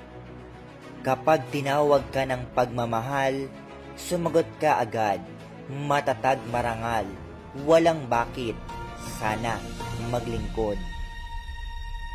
[1.06, 3.46] Kapag tinawag ka ng pagmamahal,
[3.94, 5.22] sumagot ka agad,
[5.70, 7.06] matatag marangal,
[7.66, 8.58] walang bakit,
[9.22, 9.62] sana
[10.10, 10.78] maglingkod.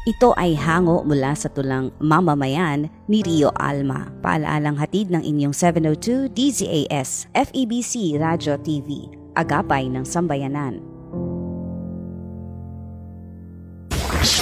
[0.09, 4.09] Ito ay hango mula sa tulang mamamayan ni Rio Alma.
[4.24, 11.00] Paalaalang hatid ng inyong 702 DZAS FEBC Radio TV, agapay ng sambayanan.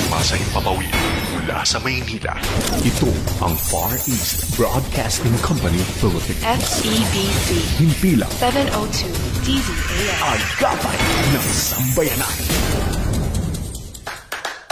[0.08, 0.88] Sumasay papawid
[1.36, 2.32] mula sa Maynila.
[2.80, 3.12] Ito
[3.44, 6.40] ang Far East Broadcasting Company Philippines.
[6.48, 7.48] FEBC.
[7.76, 9.04] Himpilang 702
[9.44, 10.20] DZAS.
[10.24, 10.96] Agapay
[11.28, 12.36] ng Sambayanan.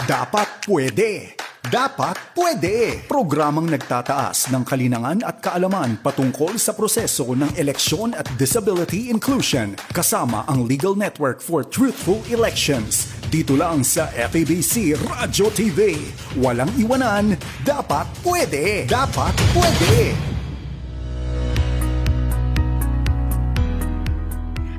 [0.09, 1.37] Dapat pwede.
[1.67, 3.03] Dapat pwede!
[3.11, 10.47] Programang nagtataas ng kalinangan at kaalaman patungkol sa proseso ng eleksyon at disability inclusion kasama
[10.47, 13.11] ang Legal Network for Truthful Elections.
[13.27, 15.99] Dito lang sa FABC Radio TV.
[16.39, 17.35] Walang iwanan,
[17.67, 18.87] dapat pwede!
[18.87, 20.15] Dapat pwede!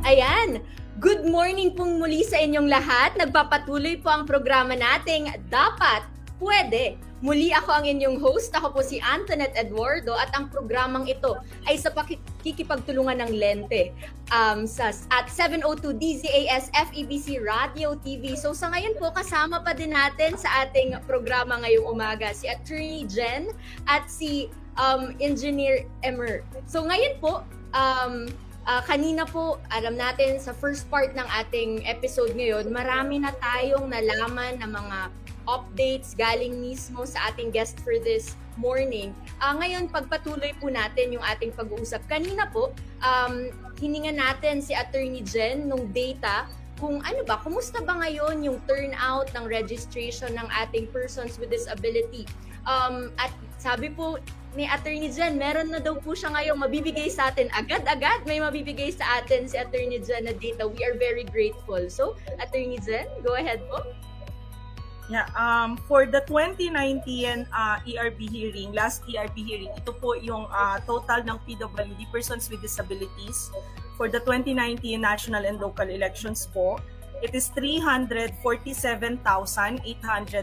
[0.08, 0.64] Ayan!
[0.96, 3.12] Good morning pong muli sa inyong lahat.
[3.20, 6.98] Nagpapatuloy po ang programa nating Dapat pwede.
[7.18, 8.54] Muli ako ang inyong host.
[8.54, 11.34] Ako po si Antoinette Eduardo at ang programang ito
[11.66, 13.90] ay sa pakikipagtulungan ng Lente
[14.30, 18.38] um, sa, at 702 DZAS FEBC Radio TV.
[18.38, 23.02] So sa ngayon po, kasama pa din natin sa ating programa ngayong umaga si Attorney
[23.10, 23.50] Jen
[23.90, 24.46] at si
[24.78, 26.46] um, Engineer Emer.
[26.70, 27.42] So ngayon po,
[27.74, 28.30] um,
[28.68, 33.88] uh, kanina po, alam natin sa first part ng ating episode ngayon, marami na tayong
[33.88, 34.98] nalaman na mga
[35.48, 39.16] updates galing mismo sa ating guest for this morning.
[39.40, 42.04] Uh, ngayon, pagpatuloy po natin yung ating pag-uusap.
[42.04, 43.48] Kanina po, um,
[43.80, 46.44] hininga natin si Attorney Jen nung data
[46.78, 52.22] kung ano ba, kumusta ba ngayon yung turnout ng registration ng ating persons with disability.
[52.68, 54.22] Um, at sabi po
[54.56, 57.48] ni Attorney Jen, meron na daw po siya ngayong mabibigay sa atin.
[57.52, 60.64] Agad-agad may mabibigay sa atin si Attorney Jen na data.
[60.64, 61.88] We are very grateful.
[61.92, 63.84] So, Attorney Jen, go ahead po.
[65.08, 70.76] Yeah, um, for the 2019 uh, ERB hearing, last ERB hearing, ito po yung uh,
[70.84, 73.48] total ng PWD, persons with disabilities,
[73.96, 76.76] for the 2019 national and local elections po,
[77.24, 79.16] it is 347,848.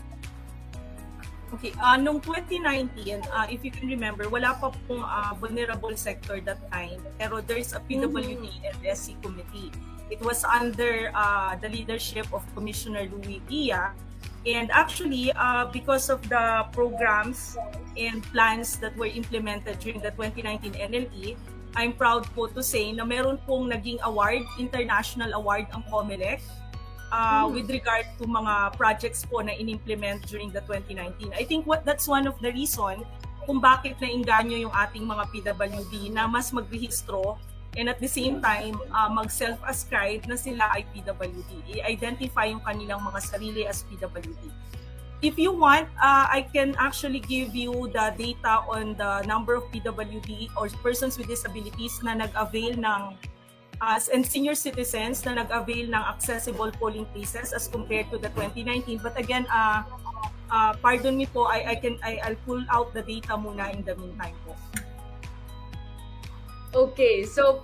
[1.55, 6.43] Okay, uh, nung 2019, uh, if you can remember, wala pa pong uh, vulnerable sector
[6.43, 6.99] that time.
[7.14, 9.71] Pero there's a PWD and SC committee.
[10.11, 13.95] It was under uh, the leadership of Commissioner Louis Dia.
[14.43, 17.55] And actually, uh, because of the programs
[17.95, 21.38] and plans that were implemented during the 2019 NLE,
[21.79, 26.43] I'm proud po to say na meron pong naging award, international award ang COMELEC
[27.14, 31.31] uh, with regard to mga projects po na inimplement during the 2019.
[31.31, 33.07] I think what that's one of the reason
[33.46, 37.38] kung bakit nainganyo yung ating mga PWD na mas magrehistro
[37.79, 41.79] and at the same time uh, mag-self-ascribe na sila ay PWD.
[41.79, 44.50] I-identify yung kanilang mga sarili as PWD.
[45.24, 49.64] If you want, uh, I can actually give you the data on the number of
[49.72, 53.03] PWD or persons with disabilities na nag-avail ng
[53.80, 59.00] uh, and senior citizens na nag-avail ng accessible polling places as compared to the 2019.
[59.02, 59.82] But again, uh,
[60.50, 63.82] uh, pardon me po, I, I can I, I'll pull out the data muna in
[63.82, 64.54] the meantime po.
[66.74, 67.62] Okay, so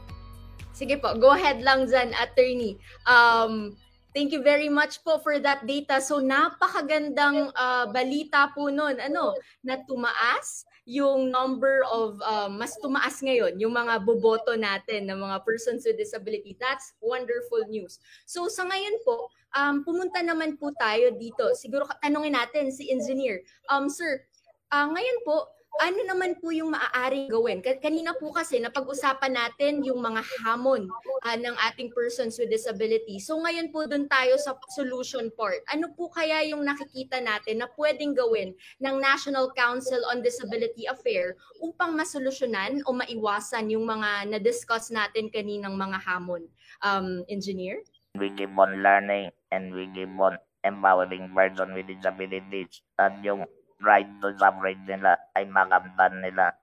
[0.70, 2.78] sige po, go ahead lang dyan, attorney.
[3.06, 3.74] Um,
[4.10, 6.02] Thank you very much po for that data.
[6.02, 13.20] So napakagandang uh, balita po noon, ano, na tumaas yung number of um, mas tumaas
[13.20, 16.56] ngayon yung mga boboto natin ng mga persons with disability.
[16.56, 18.00] That's wonderful news.
[18.24, 21.52] So sa ngayon po, um, pumunta naman po tayo dito.
[21.54, 23.44] Siguro tanungin natin si engineer.
[23.68, 24.24] Um, sir,
[24.72, 25.46] uh, ngayon po,
[25.78, 27.62] ano naman po yung maaaring gawin?
[27.62, 30.90] Kanina po kasi napag-usapan natin yung mga hamon
[31.22, 33.22] uh, ng ating persons with disability.
[33.22, 35.62] So ngayon po doon tayo sa solution part.
[35.70, 38.52] Ano po kaya yung nakikita natin na pwedeng gawin
[38.83, 45.78] ng National Council on Disability Affairs upang masolusyonan o maiwasan yung mga na-discuss natin kaninang
[45.78, 46.44] mga hamon?
[46.83, 47.80] Um, engineer?
[48.18, 52.83] We keep on learning and we keep on empowering persons with disabilities.
[52.98, 53.46] At yung
[53.80, 56.54] right to suffrage nila ay makamtan nila.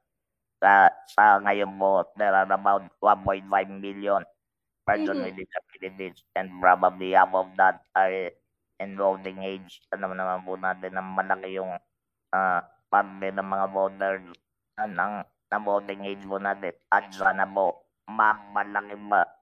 [0.57, 3.45] Sa, sa ngayon mo, there are about 1.5
[3.77, 4.25] million
[4.87, 5.29] person mm-hmm.
[5.29, 8.31] with disabilities and probably half of that are
[8.81, 9.83] in voting age.
[9.93, 11.77] Ano naman po natin na malaki yung
[12.33, 14.23] uh, parte ng mga voters
[14.81, 16.73] ng, na voting age po natin.
[16.89, 19.36] At sana po, mamalaki ba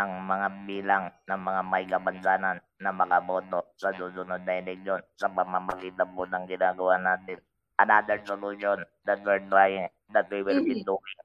[0.00, 6.08] ang mga bilang ng mga may kabansanan na makaboto sa susunod na eleksyon sa pamamagitan
[6.16, 7.36] po ng ginagawa natin.
[7.76, 11.16] Another solution that we're trying, that we will be doing,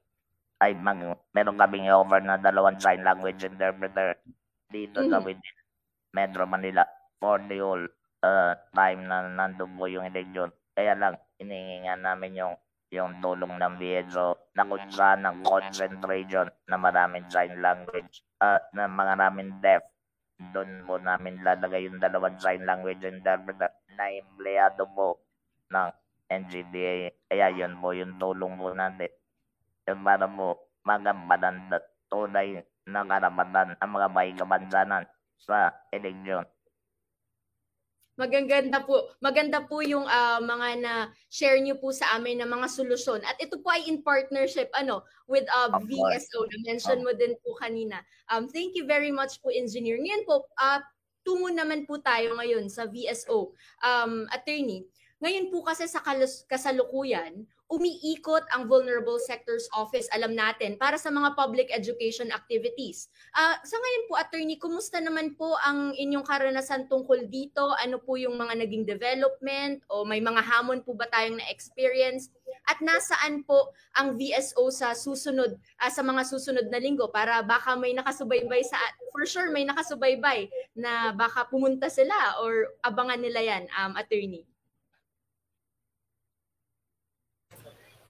[0.63, 0.99] ay mag,
[1.35, 4.15] meron kaming over na dalawang sign language interpreter
[4.71, 5.59] dito sa within
[6.15, 6.87] Metro Manila
[7.19, 7.85] for the whole
[8.23, 10.51] uh, time na nandun po yung eleksyon.
[10.75, 12.55] Kaya lang, inihingan namin yung
[12.93, 18.85] yung tulong ng BSO na kung saan ang concentration na maraming sign language uh, na
[18.85, 19.83] mga namin deaf.
[20.35, 25.17] Doon mo namin lalagay yung dalawang sign language interpreter na empleyado mo
[25.71, 25.89] ng
[26.29, 27.13] NGDA.
[27.31, 29.09] Kaya yun mo yung tulong mo natin.
[29.87, 31.77] Yung para mo magampanan na
[32.09, 35.03] tunay na karapatan ang mga may kabansanan
[35.41, 36.45] sa eleksyon.
[38.15, 39.11] Magaganda po.
[39.19, 40.93] Maganda po yung uh, mga na
[41.27, 43.19] share niyo po sa amin ng mga solusyon.
[43.27, 47.59] At ito po ay in partnership ano with uh, VSO na mention mo din po
[47.59, 47.99] kanina.
[48.31, 49.99] Um thank you very much po engineer.
[49.99, 50.79] Ngayon po uh,
[51.27, 53.51] tungo naman po tayo ngayon sa VSO.
[53.83, 54.87] Um attorney,
[55.19, 55.99] ngayon po kasi sa
[56.47, 63.09] kasalukuyan, umiikot ang Vulnerable Sectors Office, alam natin, para sa mga public education activities.
[63.33, 67.73] Uh, sa ngayon po, attorney, kumusta naman po ang inyong karanasan tungkol dito?
[67.81, 72.29] Ano po yung mga naging development o may mga hamon po ba tayong na-experience?
[72.69, 77.73] At nasaan po ang VSO sa susunod, uh, sa mga susunod na linggo para baka
[77.73, 78.77] may nakasubaybay sa,
[79.09, 84.45] for sure may nakasubaybay na baka pumunta sila or abangan nila yan, um, attorney?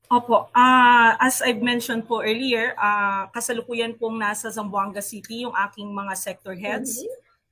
[0.05, 5.89] Opo, uh, as I've mentioned po earlier, uh, kasalukuyan pong nasa Zamboanga City yung aking
[5.89, 7.01] mga sector heads.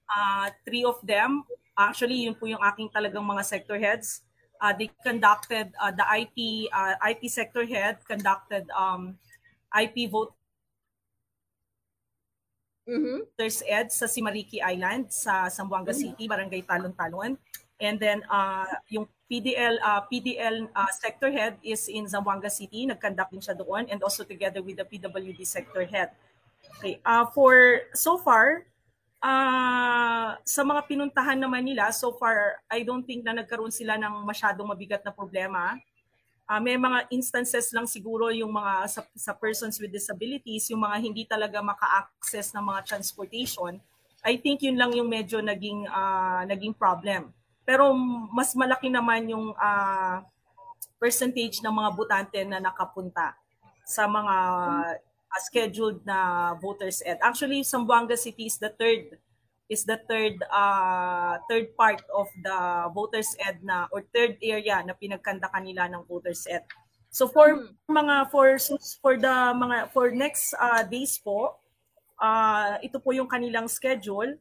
[0.05, 1.41] Uh, three of them,
[1.73, 4.21] actually yun po yung aking talagang mga sector heads.
[4.61, 9.17] Uh, they conducted, uh, the IP, uh, IP sector head conducted um,
[9.73, 10.37] IP vote
[12.83, 13.23] Mhm.
[13.31, 17.39] Voters Ed sa Simariki Island sa Zamboanga City, Barangay Talon-Talon.
[17.79, 23.33] And then uh, yung PDL uh, PDL uh, sector head is in Zamboanga City, nagkandak
[23.33, 26.13] din siya doon and also together with the PWD sector head.
[26.77, 28.69] Okay, uh, for so far
[29.25, 34.21] uh, sa mga pinuntahan naman nila, so far I don't think na nagkaroon sila ng
[34.21, 35.81] masyadong mabigat na problema.
[36.45, 40.97] Uh, may mga instances lang siguro yung mga sa, sa persons with disabilities, yung mga
[41.01, 43.81] hindi talaga maka-access ng mga transportation.
[44.21, 47.33] I think yun lang yung medyo naging uh, naging problem.
[47.63, 47.95] Pero
[48.31, 50.19] mas malaki naman yung uh,
[50.99, 53.35] percentage ng mga butante na nakapunta
[53.83, 54.35] sa mga
[55.33, 57.19] uh, scheduled na voters ed.
[57.19, 59.17] Actually, Zamboanga City is the third
[59.71, 62.59] is the third uh, third part of the
[62.93, 66.61] voters ed na or third area na pinagkanda kanila ng voters ed.
[67.09, 67.73] So for mm.
[67.89, 68.57] mga for
[69.01, 71.57] for the mga for next uh, days po,
[72.23, 74.39] uh, ito po yung kanilang schedule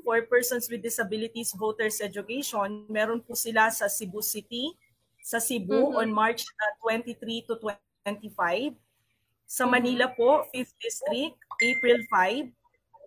[0.00, 2.88] for persons with disabilities voters education.
[2.88, 4.72] Meron po sila sa Cebu City,
[5.20, 6.00] sa Cebu mm-hmm.
[6.00, 8.72] on March uh, 23 to 25.
[9.44, 9.68] Sa mm-hmm.
[9.68, 12.48] Manila po, 5th District, April 5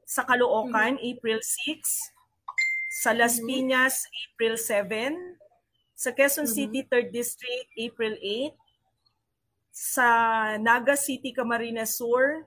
[0.05, 1.09] sa Caloocan, mm-hmm.
[1.17, 3.01] April 6.
[3.01, 3.47] Sa Las mm-hmm.
[3.49, 5.17] Piñas, April 7.
[5.97, 6.53] Sa Quezon mm-hmm.
[6.53, 8.53] City, 3rd District, April 8.
[9.73, 10.07] Sa
[10.61, 12.45] Naga City, Camarines Sur,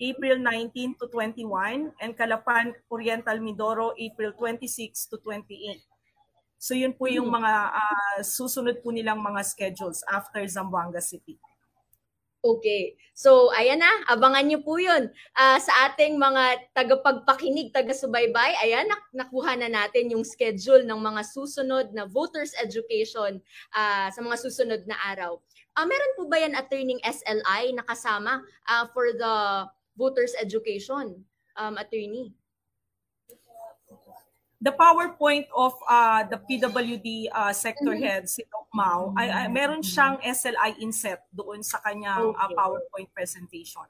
[0.00, 1.92] April 19 to 21.
[2.00, 5.84] And Calapan, Oriental Mindoro, April 26 to 28.
[6.60, 7.44] So yun po yung mm-hmm.
[7.44, 11.36] mga uh, susunod po nilang mga schedules after Zamboanga City.
[12.40, 12.96] Okay.
[13.12, 15.12] So, ayan na, abangan niyo po yun.
[15.36, 21.20] Uh, sa ating mga tagapagpakinig, taga-subaybay, ayan, nak- nakuha na natin yung schedule ng mga
[21.28, 23.44] susunod na voters education
[23.76, 25.36] uh, sa mga susunod na araw.
[25.76, 28.40] Uh, meron po ba yan attorney SLI na kasama
[28.72, 29.34] uh, for the
[30.00, 31.20] voters education,
[31.60, 32.32] um, attorney?
[34.60, 38.04] the PowerPoint of uh, the PWD uh, sector mm-hmm.
[38.04, 42.44] head, si Doc Mao, ay, ay, meron siyang SLI inset doon sa kanyang uh, okay.
[42.44, 43.88] uh, PowerPoint presentation.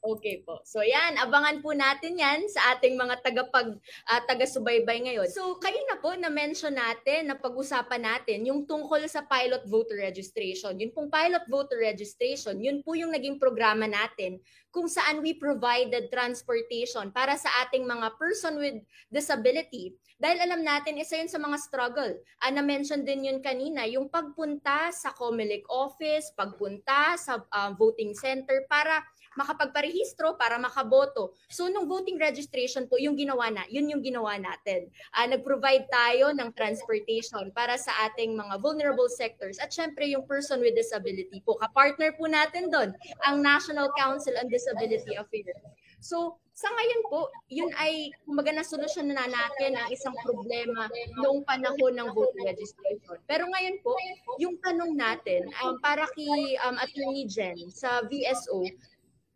[0.00, 0.64] Okay po.
[0.64, 3.76] So yan, abangan po natin yan sa ating mga tagapag
[4.08, 5.28] uh, taga-subaybay ngayon.
[5.28, 10.80] So kayo po na mention natin na pag-usapan natin yung tungkol sa pilot voter registration.
[10.80, 14.40] Yun pong pilot voter registration, yun po yung naging programa natin
[14.72, 18.80] kung saan we provided transportation para sa ating mga person with
[19.12, 19.92] disability.
[20.20, 22.12] Dahil alam natin, isa yun sa mga struggle.
[22.44, 28.62] Uh, na-mention din yun kanina, yung pagpunta sa COMELEC office, pagpunta sa uh, voting center
[28.68, 29.02] para
[29.38, 31.34] makapagparehistro para makaboto.
[31.46, 34.90] So nung voting registration po, yung ginawa na, yun yung ginawa natin.
[35.14, 40.58] Uh, nag-provide tayo ng transportation para sa ating mga vulnerable sectors at syempre yung person
[40.58, 41.54] with disability po.
[41.58, 42.90] Ka-partner po natin doon,
[43.22, 45.58] ang National Council on Disability Affairs.
[46.00, 51.40] So, sa ngayon po, yun ay kumbaga na solusyon na natin ang isang problema noong
[51.48, 53.16] panahon ng voter registration.
[53.24, 53.96] Pero ngayon po,
[54.36, 58.64] yung tanong natin um, para kay um, Attorney Jen sa VSO,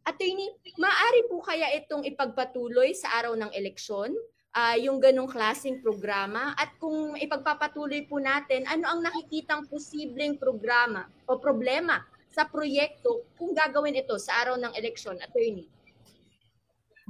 [0.04, 4.12] Attorney, maaari po kaya itong ipagpatuloy sa araw ng eleksyon?
[4.54, 11.10] Uh, yung ganong klaseng programa at kung ipagpapatuloy po natin, ano ang nakikitang posibleng programa
[11.26, 15.66] o problema sa proyekto kung gagawin ito sa araw ng eleksyon, attorney?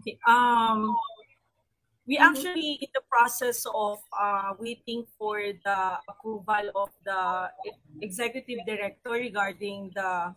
[0.01, 0.17] Okay.
[0.25, 0.95] Um,
[2.07, 2.25] we mm-hmm.
[2.31, 7.51] actually in the process of uh, waiting for the approval of the
[8.01, 10.33] executive director regarding the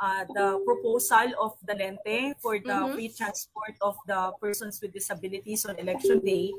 [0.00, 2.94] uh, the proposal of the Lente for the mm-hmm.
[2.94, 6.52] free transport of the persons with disabilities on election day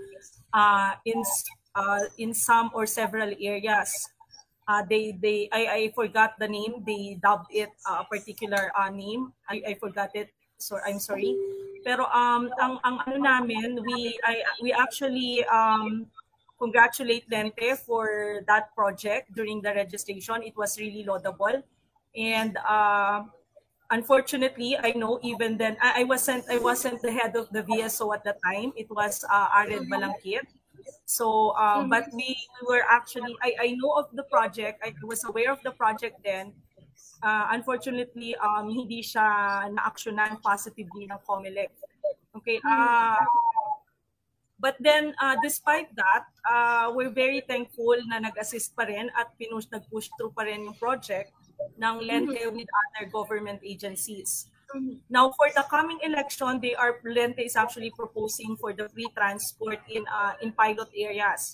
[0.53, 1.23] uh, in
[1.75, 4.09] uh, in some or several areas.
[4.67, 6.83] Uh, they they I, I forgot the name.
[6.85, 9.33] They dubbed it uh, a particular uh, name.
[9.49, 10.29] I, I forgot it.
[10.57, 11.33] So I'm sorry.
[11.81, 16.05] Pero um ang ang ano namin, we I we actually um
[16.59, 20.43] congratulate Lente for that project during the registration.
[20.43, 21.63] It was really laudable
[22.19, 23.23] and uh,
[23.89, 28.13] unfortunately, I know even then I, I, wasn't I wasn't the head of the VSO
[28.13, 28.73] at the time.
[28.75, 30.43] It was uh, Ared Balangkit.
[31.05, 31.89] So, uh, mm-hmm.
[31.89, 34.83] but we, we were actually I, I know of the project.
[34.83, 36.53] I was aware of the project then.
[37.23, 41.67] Uh, unfortunately, um, hindi siya na-actionan positively ng COMELEC.
[42.35, 42.59] Okay.
[42.63, 43.19] Uh,
[44.59, 49.67] but then, uh, despite that, uh, we're very thankful na nag-assist pa rin at pinush,
[49.67, 51.35] nag-push through pa rin yung project
[51.79, 52.55] ng Lente mm-hmm.
[52.55, 54.47] with other government agencies.
[54.75, 55.01] Mm-hmm.
[55.09, 59.79] Now, for the coming election, they are Lente is actually proposing for the free transport
[59.89, 61.53] in uh, in pilot areas,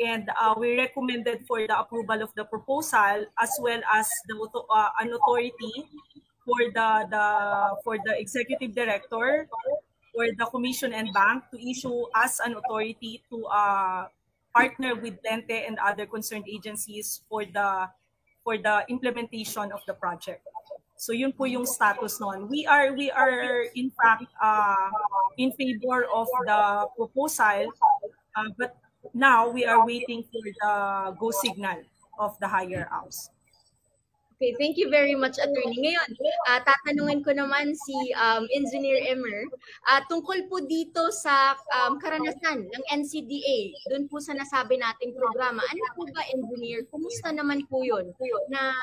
[0.00, 4.90] and uh, we recommended for the approval of the proposal as well as the uh,
[5.00, 5.84] an authority
[6.44, 7.26] for the the
[7.84, 9.48] for the executive director
[10.14, 14.06] or the commission and bank to issue us an authority to uh,
[14.54, 17.90] partner with Lente and other concerned agencies for the
[18.44, 20.46] for the implementation of the project.
[20.94, 22.46] So yun po yung status noon.
[22.46, 24.92] We are we are in fact uh,
[25.36, 27.66] in favor of the proposal
[28.36, 28.78] uh, but
[29.12, 30.74] now we are waiting for the
[31.18, 31.82] go signal
[32.18, 33.33] of the higher house.
[34.44, 35.80] Okay, thank you very much, Attorney.
[35.80, 36.08] Ngayon,
[36.52, 39.48] uh, tatanungin ko naman si um, Engineer Emmer
[39.88, 45.64] uh, tungkol po dito sa um, karanasan ng NCDA, doon po sa nasabi nating programa.
[45.64, 46.84] Ano po ba, Engineer?
[46.92, 48.12] Kumusta naman po yun?
[48.52, 48.76] Na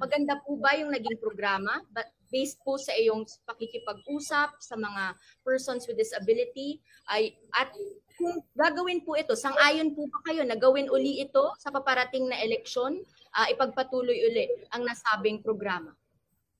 [0.00, 1.84] maganda po ba yung naging programa?
[1.92, 5.12] But based po sa iyong pakikipag-usap sa mga
[5.44, 6.80] persons with disability
[7.12, 7.68] ay at
[8.16, 12.40] kung gagawin po ito, sang-ayon po ba kayo na gawin uli ito sa paparating na
[12.40, 13.04] eleksyon
[13.36, 15.92] uh, ipagpatuloy uli ang nasabing programa?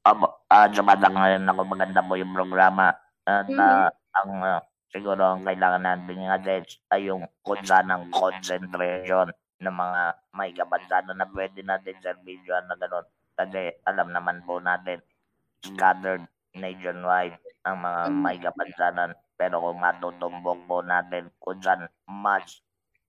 [0.02, 2.96] Um, uh, dumadang ngayon ako maganda mo yung programa.
[3.22, 3.60] At mm-hmm.
[3.60, 4.60] uh, ang uh,
[4.90, 9.30] siguro ang kailangan natin i-address ay yung kung ng concentration
[9.62, 10.02] ng mga
[10.34, 13.06] may kabansano na pwede natin servisyoan na gano'n.
[13.38, 14.98] Kasi alam naman po natin,
[15.62, 16.26] scattered
[16.58, 19.14] nationwide ang mga may kapansanan.
[19.38, 22.60] Pero kung matutumbok po natin kung saan mas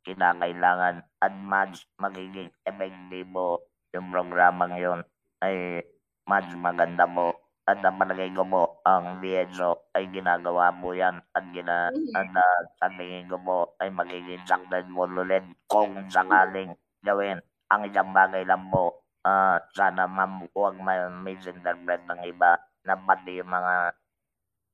[0.04, 3.64] kinakailangan at mas magiging epektibo
[3.96, 5.00] yung programang yun
[5.44, 5.84] ay
[6.28, 11.46] mas maganda mo at ang palagay ko mo ang BSO ay ginagawa mo yan at,
[11.56, 12.12] gina, mm-hmm.
[12.12, 17.40] at uh, sa tingin ko mo ay magiging successful ulit kung sakaling gawin
[17.72, 23.40] ang isang bagay lang mo uh, sana ma'am huwag may misinterpret ng iba na pati
[23.40, 23.96] yung mga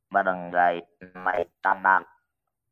[0.09, 0.82] barangay
[1.13, 2.09] may tanak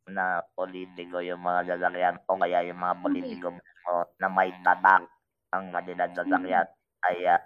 [0.08, 5.03] na politiko yung mga sasakyan o kaya yung mga politiko mo na may tatak
[5.51, 6.68] ang kanilang sasakyan.
[7.03, 7.39] Ay uh,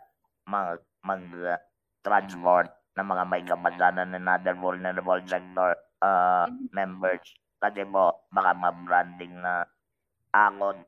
[0.47, 1.57] mag, mag uh,
[2.05, 5.73] transport ng mga may kapansanan ng other vulnerable sector
[6.05, 7.25] uh, members.
[7.61, 9.65] Kasi po baka ma-branding na
[10.33, 10.81] angon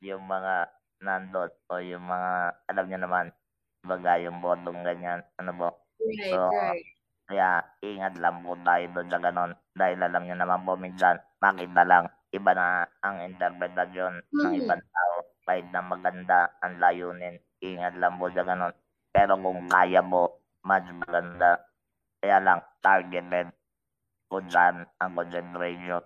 [0.00, 0.68] yung mga
[1.00, 2.32] nandot o yung mga
[2.72, 3.26] alam niyo naman
[3.84, 5.24] baga yung botong ganyan.
[5.40, 5.68] Ano po?
[6.00, 6.99] Right, so, right
[7.30, 9.54] kaya ingat lang po tayo doon sa ganon.
[9.70, 14.42] Dahil alam nyo naman po minsan, makita lang, iba na ang interpretasyon mm-hmm.
[14.42, 15.16] ng ibang tao.
[15.46, 18.74] Kahit na maganda ang layunin, ingat lang po sa ganon.
[19.14, 21.70] Pero kung kaya mo, mas maganda.
[22.18, 23.54] Kaya lang, targeted
[24.26, 26.02] kung saan ang concentration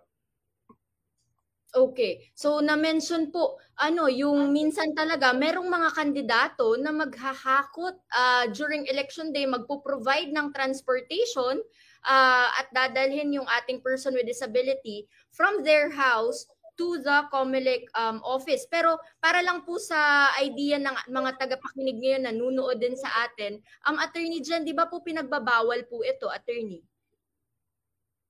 [1.74, 2.30] Okay.
[2.38, 9.34] So na-mention po ano yung minsan talaga merong mga kandidato na maghahakot uh, during election
[9.34, 11.58] day magpo-provide ng transportation
[12.06, 16.46] uh, at dadalhin yung ating person with disability from their house
[16.78, 18.70] to the COMELEC um, office.
[18.70, 23.58] Pero para lang po sa idea ng mga tagapakinig ngayon na nunood din sa atin,
[23.86, 26.82] ang um, attorney dyan, di ba po pinagbabawal po ito, attorney?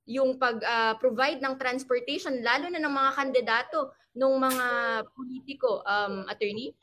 [0.04, 3.78] Yung pag-provide uh, ng transportation lalo na ng mga kandidato
[4.14, 4.66] ng mga
[5.16, 6.76] politiko um attorney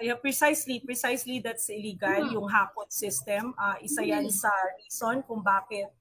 [0.00, 2.32] Yeah, precisely, precisely that's illegal hmm.
[2.32, 3.52] yung hakot system.
[3.58, 4.32] Uh, isa yan hmm.
[4.32, 4.48] sa
[4.80, 5.92] reason kung bakit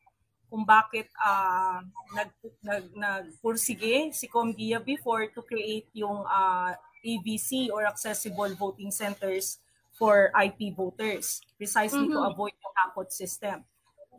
[0.49, 1.79] kung bakit uh,
[2.17, 2.29] nag,
[2.65, 6.73] nag, nagpursige si Comgia before to create yung uh,
[7.05, 9.61] ABC or accessible voting centers
[9.93, 12.17] for IP voters precisely mm-hmm.
[12.17, 13.61] to avoid yung hakot system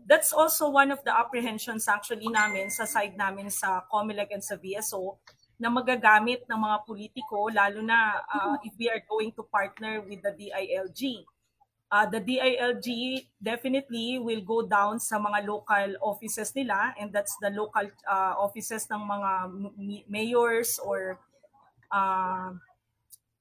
[0.07, 4.57] that's also one of the apprehensions actually namin sa side namin sa COMELEC and sa
[4.57, 5.19] VSO
[5.61, 10.25] na magagamit ng mga politiko lalo na uh, if we are going to partner with
[10.25, 11.29] the DILG.
[11.91, 12.89] Uh, the DILG
[13.43, 18.87] definitely will go down sa mga local offices nila and that's the local uh, offices
[18.89, 19.31] ng mga
[20.09, 21.19] mayors or
[21.91, 22.55] uh,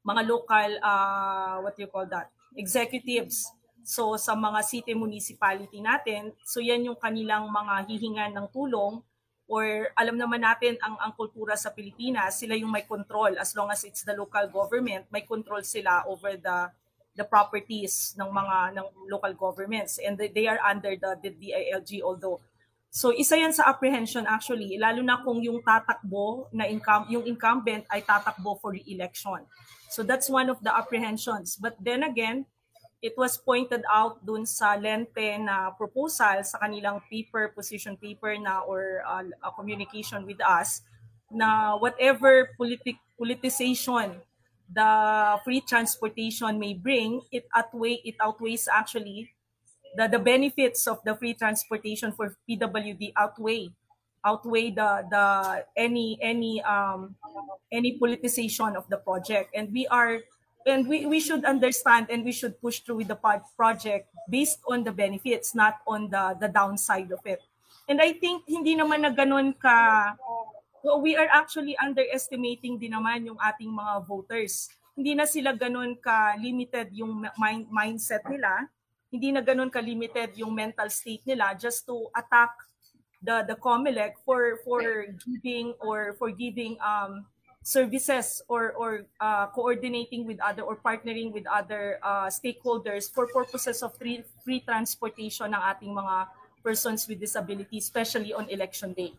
[0.04, 3.54] mga local uh, what do you call that executives
[3.90, 9.02] So sa mga city municipality natin, so yan yung kanilang mga hihingan ng tulong
[9.50, 13.74] or alam naman natin ang ang kultura sa Pilipinas, sila yung may control as long
[13.74, 16.70] as it's the local government, may control sila over the
[17.18, 22.38] the properties ng mga ng local governments and they, are under the, the DILG although
[22.90, 27.86] So isa yan sa apprehension actually, lalo na kung yung tatakbo na income, yung incumbent
[27.86, 29.46] ay tatakbo for re-election.
[29.94, 31.54] So that's one of the apprehensions.
[31.54, 32.50] But then again,
[33.02, 38.60] it was pointed out dun sa lente na proposal sa kanilang paper, position paper na
[38.68, 39.24] or uh,
[39.56, 40.84] communication with us
[41.32, 44.20] na whatever politic politicization
[44.70, 44.92] the
[45.44, 49.34] free transportation may bring, it outweigh it outweighs actually
[49.98, 53.74] the the benefits of the free transportation for PWD outweigh
[54.24, 55.26] outweigh the the
[55.76, 57.16] any any um
[57.72, 59.56] any politicization of the project.
[59.56, 60.22] And we are
[60.66, 63.20] and we, we should understand and we should push through with the
[63.56, 67.42] project based on the benefits, not on the, the downside of it.
[67.88, 70.14] And I think hindi naman na ganun ka
[70.84, 74.70] well, we are actually underestimating din naman yung ating mga voters.
[74.96, 78.68] Hindi na sila ganun ka-limited yung mind, mindset nila.
[79.10, 82.54] Hindi na ganun ka-limited yung mental state nila just to attack
[83.20, 84.80] the the COMELEC for for
[85.28, 87.28] giving or for giving um
[87.64, 93.84] services or or uh, coordinating with other or partnering with other uh, stakeholders for purposes
[93.84, 96.28] of free free transportation ng ating mga
[96.64, 99.12] persons with disability especially on election day.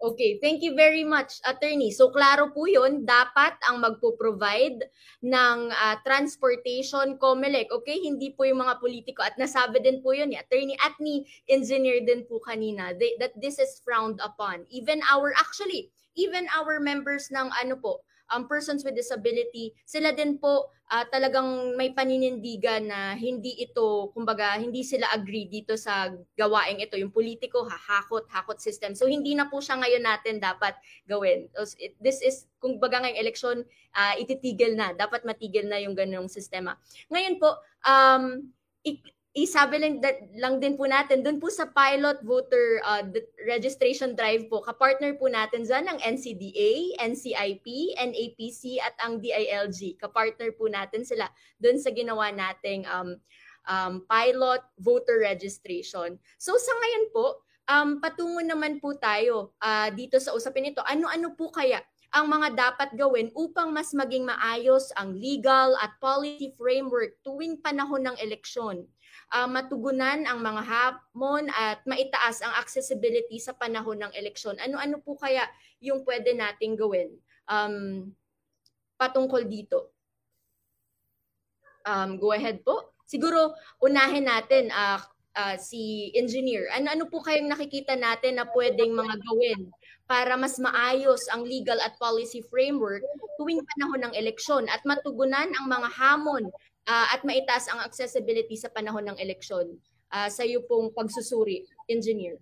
[0.00, 1.92] Okay, thank you very much, attorney.
[1.92, 4.88] So klaro po 'yun, dapat ang magpo-provide
[5.20, 7.68] ng uh, transportation COMELEC.
[7.68, 11.28] Okay, hindi po yung mga politiko at nasabi din po 'yun ni attorney at ni
[11.52, 14.64] engineer din po kanina they, that this is frowned upon.
[14.72, 18.00] Even our actually, even our members ng ano po,
[18.30, 24.58] um, persons with disability, sila din po uh, talagang may paninindigan na hindi ito, kumbaga,
[24.58, 26.98] hindi sila agree dito sa gawaing ito.
[26.98, 28.98] Yung politiko, hahakot, hakot system.
[28.98, 30.74] So, hindi na po siya ngayon natin dapat
[31.06, 31.46] gawin.
[32.02, 33.58] This is, kumbaga ngayong eleksyon,
[33.94, 34.92] uh, ititigil na.
[34.92, 36.74] Dapat matigil na yung ganung sistema.
[37.08, 37.54] Ngayon po,
[37.86, 38.50] um,
[39.30, 40.02] isabi lang,
[40.34, 43.06] lang din po natin, doon po sa pilot voter uh,
[43.46, 49.94] registration drive po, kapartner po natin dyan ng NCDA, NCIP, NAPC at ang DILG.
[50.02, 51.30] Kapartner po natin sila
[51.62, 53.14] doon sa ginawa nating um,
[53.70, 56.18] um, pilot voter registration.
[56.34, 60.82] So sa ngayon po, um, patungo naman po tayo uh, dito sa usapin ito.
[60.82, 61.78] Ano-ano po kaya
[62.10, 68.02] ang mga dapat gawin upang mas maging maayos ang legal at policy framework tuwing panahon
[68.02, 68.82] ng eleksyon
[69.30, 74.58] uh, matugunan ang mga hamon at maitaas ang accessibility sa panahon ng eleksyon.
[74.58, 75.46] Ano-ano po kaya
[75.78, 77.14] yung pwede nating gawin
[77.46, 78.10] um,
[78.98, 79.94] patungkol dito?
[81.86, 82.92] Um, go ahead po.
[83.08, 85.00] Siguro unahin natin uh,
[85.34, 86.68] uh, si engineer.
[86.74, 89.60] Ano-ano po kayong nakikita natin na pwedeng mga gawin
[90.10, 93.02] para mas maayos ang legal at policy framework
[93.38, 96.50] tuwing panahon ng eleksyon at matugunan ang mga hamon
[96.86, 99.76] uh, at maitaas ang accessibility sa panahon ng eleksyon.
[100.10, 102.38] Uh, sa iyo pong pagsusuri, engineer.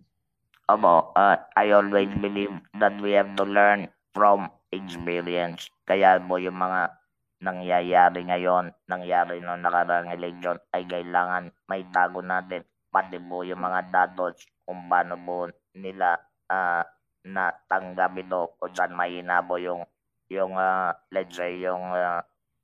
[0.68, 5.68] Opo, uh, I always believe that we have to learn from experience.
[5.88, 6.92] Kaya mo yung mga
[7.40, 12.64] nangyayari ngayon, nangyari noong nakarang eleksyon, ay kailangan may tago natin.
[12.88, 16.82] Pati po yung mga datos kung paano po nila uh,
[17.24, 18.96] natanggap ito kung saan
[19.44, 19.84] po yung,
[20.32, 22.20] yung uh, let's say, yung uh,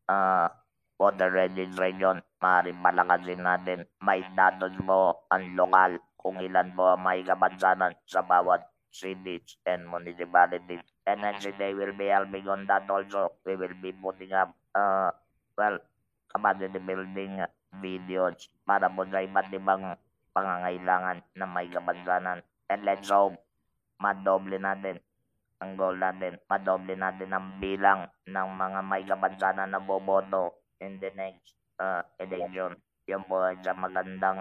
[0.09, 0.49] uh,
[0.95, 3.79] Water registration, maaaring palakasin natin.
[3.99, 8.63] May datos mo ang lokal kung ilan mo may kabansanan sa bawat
[8.95, 10.87] cities and municipalities.
[11.05, 13.35] And then they will be helping on that also.
[13.43, 15.11] We will be putting up, uh,
[15.59, 15.83] well,
[16.31, 17.43] capacity building
[17.83, 19.99] videos para po sa iba't ibang
[20.31, 22.39] pangangailangan na may kabansanan.
[22.71, 23.35] And let's hope
[23.99, 25.03] madoble natin
[25.59, 26.39] ang goal natin.
[26.47, 32.79] Madoble natin ang bilang ng mga may kabansanan na boboto in the next uh, election.
[33.07, 34.41] Yan po ay magandang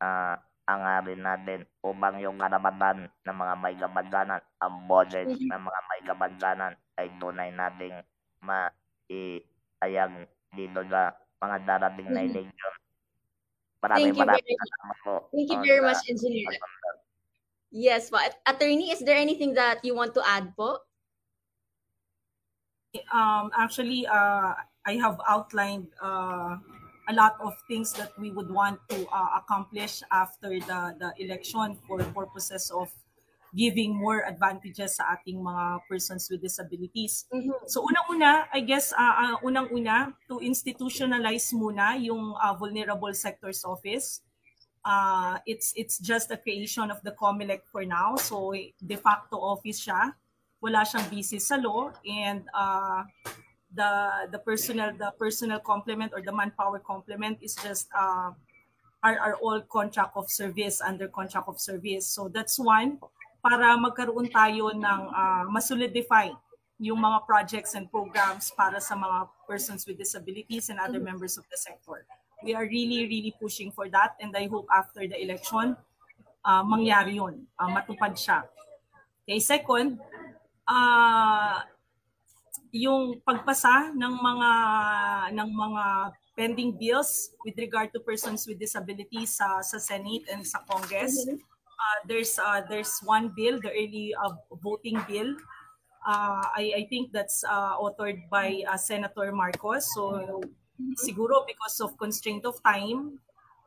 [0.00, 0.34] uh,
[0.66, 5.50] angarin natin upang yung karapatan ng mga may kabansanan, ang boses mm-hmm.
[5.50, 7.96] ng mga may kabansanan ay tunay nating
[8.42, 10.12] ma-iayag
[10.54, 12.74] dito sa mga darating na election.
[13.78, 15.14] Maraming Thank maraming salamat po.
[15.30, 16.50] Thank you very much, Engineer.
[17.70, 18.18] Yes po.
[18.46, 20.82] Attorney, is there anything that you want to add po?
[23.12, 24.56] Um, actually, uh,
[24.86, 26.56] I have outlined uh,
[27.08, 31.76] a lot of things that we would want to uh, accomplish after the, the election
[31.86, 32.88] for purposes of
[33.54, 37.24] giving more advantages sa ating mga persons with disabilities.
[37.32, 37.66] Mm-hmm.
[37.66, 44.20] So unang-una, I guess uh, uh, unang-una to institutionalize muna yung uh, vulnerable sectors office.
[44.86, 48.14] Uh, it's it's just a creation of the COMELEC for now.
[48.14, 50.14] So de facto office siya.
[50.62, 53.02] Wala siyang basis sa law and uh,
[53.76, 58.32] the the personal the personal complement or the manpower complement is just uh,
[59.04, 62.08] are, are all contract of service under contract of service.
[62.08, 62.98] So that's one
[63.44, 66.34] para magkaroon tayo ng uh, masolidify
[66.82, 71.14] yung mga projects and programs para sa mga persons with disabilities and other mm-hmm.
[71.14, 72.04] members of the sector.
[72.44, 75.76] We are really, really pushing for that and I hope after the election,
[76.44, 78.44] uh, mangyari yun, uh, matupad siya.
[79.24, 80.02] Okay, second,
[80.68, 81.64] uh,
[82.76, 84.50] yung pagpasa ng mga
[85.32, 85.84] ng mga
[86.36, 91.16] pending bills with regard to persons with disabilities sa sa Senate and sa Congress.
[91.24, 91.40] Mm-hmm.
[91.76, 95.32] Uh, there's uh, there's one bill, the early uh, voting bill.
[96.04, 99.88] Uh, I I think that's uh, authored by uh, Senator Marcos.
[99.96, 100.20] So
[100.76, 100.96] mm-hmm.
[101.00, 103.20] siguro because of constraint of time,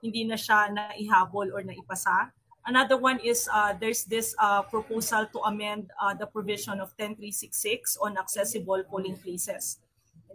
[0.06, 2.30] hindi na siya naihabol or naipasa.
[2.66, 7.98] Another one is uh, there's this uh, proposal to amend uh, the provision of 10366
[7.98, 9.80] on accessible polling places.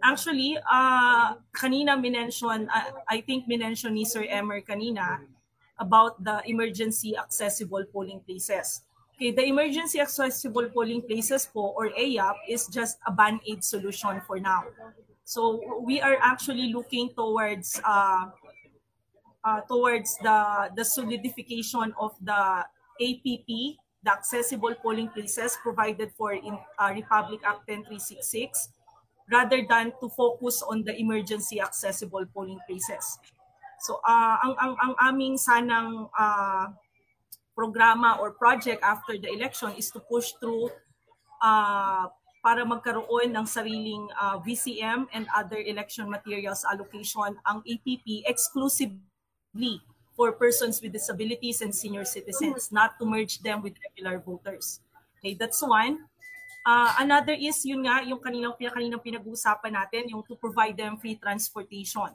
[0.03, 5.23] Actually, uh, kanina minention, uh, I think minention ni Sir Emmer kanina
[5.79, 8.81] about the emergency accessible polling places.
[9.15, 14.39] Okay, the emergency accessible polling places po or AAP is just a band-aid solution for
[14.43, 14.67] now.
[15.23, 18.29] So we are actually looking towards uh,
[19.45, 22.65] uh, towards the the solidification of the
[22.97, 23.49] APP,
[24.01, 28.73] the accessible polling places provided for in uh, Republic Act 10366
[29.31, 33.17] rather than to focus on the emergency accessible polling places.
[33.85, 36.73] So uh, ang ang ang aming sanang uh,
[37.53, 40.73] programa or project after the election is to push through
[41.41, 42.09] uh,
[42.45, 48.05] para magkaroon ng sariling uh, VCM and other election materials allocation ang APP
[49.55, 49.81] exclusively
[50.15, 54.79] for persons with disabilities and senior citizens, not to merge them with regular voters.
[55.19, 55.99] Okay, that's one.
[56.65, 61.15] Uh, another is yun nga, yung kaninang, kaninang pinag-uusapan natin, yung to provide them free
[61.15, 62.09] transportation.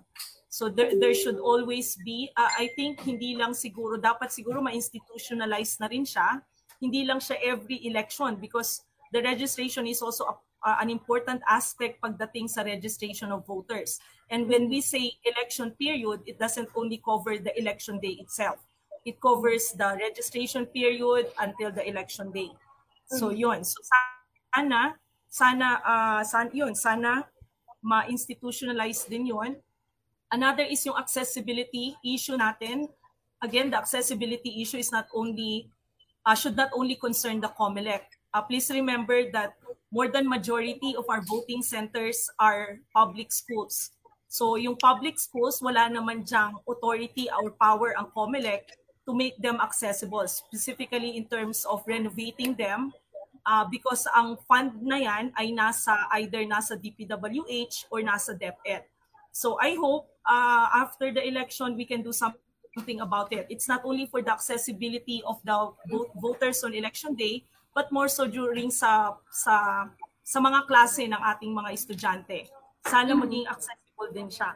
[0.49, 5.79] So there, there should always be, uh, I think hindi lang siguro, dapat siguro ma-institutionalize
[5.79, 6.43] na rin siya.
[6.81, 8.83] Hindi lang siya every election because
[9.13, 10.35] the registration is also a,
[10.65, 14.01] uh, an important aspect pagdating sa registration of voters.
[14.31, 18.63] And when we say election period, it doesn't only cover the election day itself.
[19.05, 22.53] It covers the registration period until the election day.
[23.09, 23.65] So yun.
[23.65, 23.81] So
[24.55, 24.95] sana,
[25.29, 27.27] sana, uh, sana yun, sana
[27.83, 29.57] ma-institutionalize din yun
[30.31, 32.87] Another is yung accessibility issue natin.
[33.43, 35.67] Again, the accessibility issue is not only,
[36.23, 38.07] uh, should not only concern the COMELEC.
[38.31, 39.59] Uh, please remember that
[39.91, 43.91] more than majority of our voting centers are public schools.
[44.31, 48.71] So yung public schools, wala naman dyang authority or power ang COMELEC
[49.03, 52.95] to make them accessible, specifically in terms of renovating them
[53.43, 58.87] uh, because ang fund na yan ay nasa either nasa DPWH or nasa DepEd.
[59.35, 63.51] So I hope uh, after the election, we can do something about it.
[63.51, 65.75] It's not only for the accessibility of the
[66.19, 69.87] voters on election day, but more so during sa sa
[70.23, 72.47] sa mga klase ng ating mga estudyante.
[72.87, 73.21] Sana mm-hmm.
[73.23, 74.51] maging accessible din siya.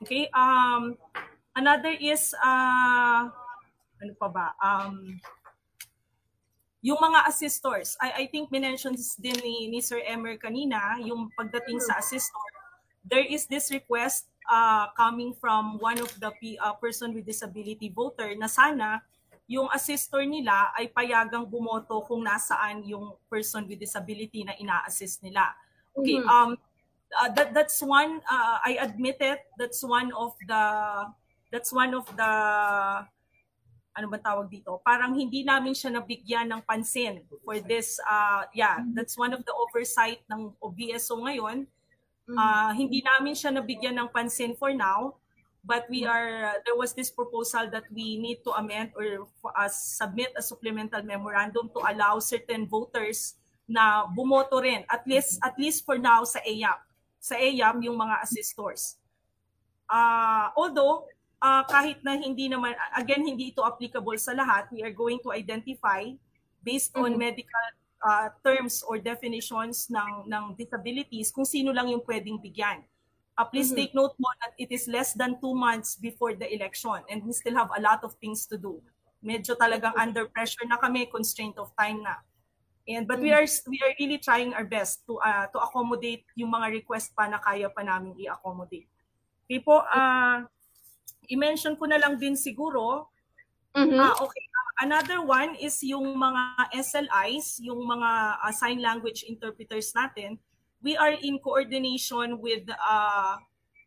[0.00, 0.28] Okay?
[0.32, 0.96] Um
[1.56, 3.28] another is uh
[3.98, 4.46] ano pa ba?
[4.62, 5.20] Um
[6.78, 11.82] yung mga assistors, I, I think mentions din ni, ni Sir Emer kanina, yung pagdating
[11.82, 12.48] sa assistor,
[13.02, 16.30] there is this request uh, coming from one of the
[16.62, 19.02] uh, person with disability voter na sana
[19.48, 25.56] yung assistor nila ay payagang bumoto kung nasaan yung person with disability na ina-assist nila.
[25.96, 26.28] Okay, mm-hmm.
[26.28, 26.50] um
[27.16, 30.64] uh, that that's one uh, I admit it, that's one of the
[31.48, 32.32] that's one of the
[33.98, 34.78] ano ba tawag dito?
[34.84, 38.94] Parang hindi namin siya nabigyan ng pansin for this uh yeah, mm-hmm.
[38.94, 41.66] that's one of the oversight ng OBSO ngayon
[42.28, 45.16] Uh, hindi namin siya nabigyan ng pansin for now,
[45.64, 50.32] but we are there was this proposal that we need to amend or uh, submit
[50.36, 53.34] a supplemental memorandum to allow certain voters
[53.68, 56.80] na bumoto rin at least at least for now sa AYAP.
[57.20, 58.96] Sa AYAP yung mga assistors.
[59.88, 61.08] Uh, although
[61.42, 65.34] uh, kahit na hindi naman again hindi ito applicable sa lahat, we are going to
[65.34, 66.06] identify
[66.62, 67.32] based on mm-hmm.
[67.32, 67.66] medical
[68.02, 72.82] uh, terms or definitions ng, ng disabilities kung sino lang yung pwedeng bigyan.
[73.38, 73.86] Uh, please mm-hmm.
[73.86, 77.30] take note mo that it is less than two months before the election and we
[77.30, 78.82] still have a lot of things to do.
[79.22, 82.18] Medyo talagang under pressure na kami, constraint of time na.
[82.88, 83.30] And but mm-hmm.
[83.30, 87.14] we are we are really trying our best to uh, to accommodate yung mga request
[87.14, 88.90] pa na kaya pa namin i-accommodate.
[89.46, 90.42] Okay po, uh,
[91.30, 93.12] i-mention ko na lang din siguro,
[93.76, 94.02] mm-hmm.
[94.02, 94.44] uh, okay,
[94.78, 100.38] Another one is yung mga SLIs, yung mga uh, sign language interpreters natin.
[100.82, 103.36] We are in coordination with uh,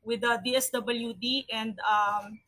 [0.03, 2.39] with the DSWD and um,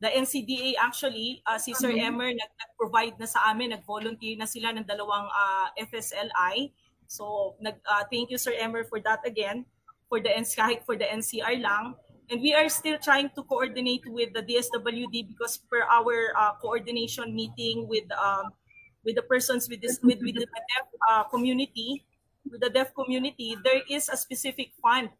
[0.00, 1.42] the NCDA actually.
[1.46, 2.10] Uh, si Sir mm-hmm.
[2.10, 6.74] Emmer nag-provide na sa amin, nag-volunteer na sila ng dalawang uh, FSLI.
[7.06, 9.68] So nag uh, thank you Sir Emmer for that again
[10.12, 11.96] for the kahit for the NCR lang.
[12.28, 17.32] And we are still trying to coordinate with the DSWD because per our uh, coordination
[17.32, 18.52] meeting with um,
[19.04, 22.04] with the persons with this with, with the deaf uh, community,
[22.48, 25.10] with the deaf community, there is a specific fund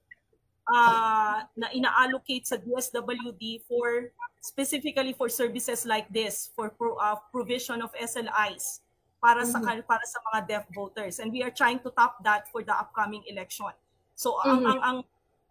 [0.68, 4.12] uh, na ina-allocate sa DSWD for
[4.42, 8.82] specifically for services like this for pro, uh, provision of SLIs
[9.22, 9.86] para sa mm-hmm.
[9.86, 13.22] para sa mga deaf voters and we are trying to top that for the upcoming
[13.30, 13.70] election.
[14.18, 14.50] So mm-hmm.
[14.50, 14.98] ang ang ang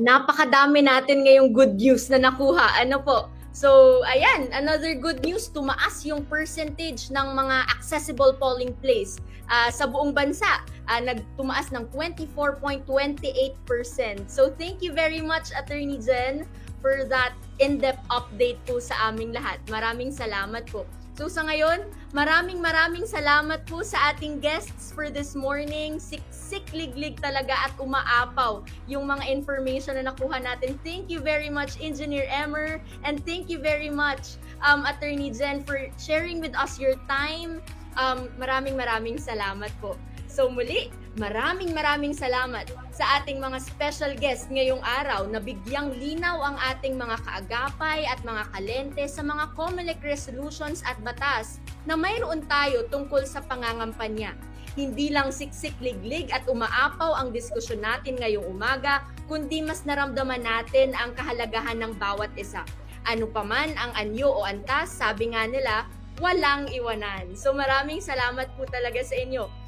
[0.00, 2.80] napakadami natin ngayong good news na nakuha.
[2.80, 3.28] Ano po?
[3.50, 9.18] So, ayan, another good news, tumaas yung percentage ng mga accessible polling place
[9.50, 10.62] ah, sa buong bansa.
[10.86, 14.30] Ah, nagtumaas ng 24.28%.
[14.30, 16.46] So, thank you very much, Attorney Jen,
[16.78, 19.58] for that in-depth update po sa aming lahat.
[19.66, 20.86] Maraming salamat po.
[21.18, 25.98] So sa ngayon, maraming maraming salamat po sa ating guests for this morning.
[25.98, 30.78] Siksik liglig talaga at umaapaw yung mga information na nakuha natin.
[30.86, 35.90] Thank you very much, Engineer Emmer, and thank you very much, um, Attorney Jen, for
[36.00, 37.60] sharing with us your time.
[37.98, 39.98] Um, maraming maraming salamat po.
[40.30, 46.38] So muli, maraming maraming salamat sa ating mga special guest ngayong araw na bigyang linaw
[46.38, 52.46] ang ating mga kaagapay at mga kalente sa mga COMELEC resolutions at batas na mayroon
[52.46, 54.38] tayo tungkol sa pangangampanya.
[54.78, 61.10] Hindi lang siksik-liglig at umaapaw ang diskusyon natin ngayong umaga, kundi mas naramdaman natin ang
[61.18, 62.62] kahalagahan ng bawat isa.
[63.02, 65.90] Ano paman ang anyo o antas, sabi nga nila,
[66.22, 67.34] walang iwanan.
[67.34, 69.59] So maraming salamat po talaga sa inyo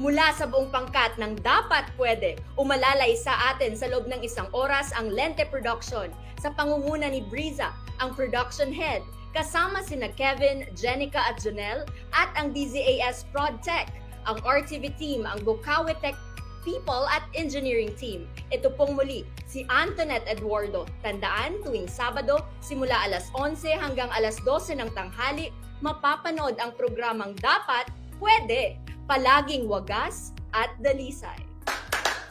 [0.00, 4.96] mula sa buong pangkat ng Dapat Pwede, umalalay sa atin sa loob ng isang oras
[4.96, 6.08] ang Lente Production
[6.40, 7.68] sa pangunguna ni Briza,
[8.00, 9.04] ang production head,
[9.36, 11.84] kasama sina Kevin, Jenica at Janelle,
[12.16, 13.92] at ang DZAS ProdTech,
[14.24, 16.16] ang RTV team, ang Bukawi Tech
[16.64, 18.24] People at Engineering Team.
[18.48, 20.88] Ito pong muli, si Antoinette Eduardo.
[21.04, 25.52] Tandaan, tuwing Sabado, simula alas 11 hanggang alas 12 ng tanghali,
[25.84, 31.42] mapapanood ang programang Dapat Pwede palaging wagas at dalisay.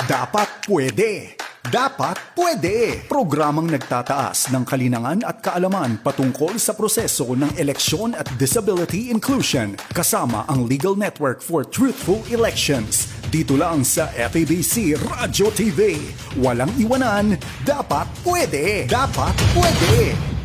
[0.07, 1.35] Dapat pwede.
[1.59, 3.03] Dapat pwede.
[3.11, 10.47] Programang nagtataas ng kalinangan at kaalaman patungkol sa proseso ng eleksyon at disability inclusion kasama
[10.47, 13.11] ang Legal Network for Truthful Elections.
[13.27, 15.99] Dito lang sa FABC Radio TV.
[16.39, 17.35] Walang iwanan.
[17.67, 18.87] Dapat pwede.
[18.87, 20.38] Dapat pwede.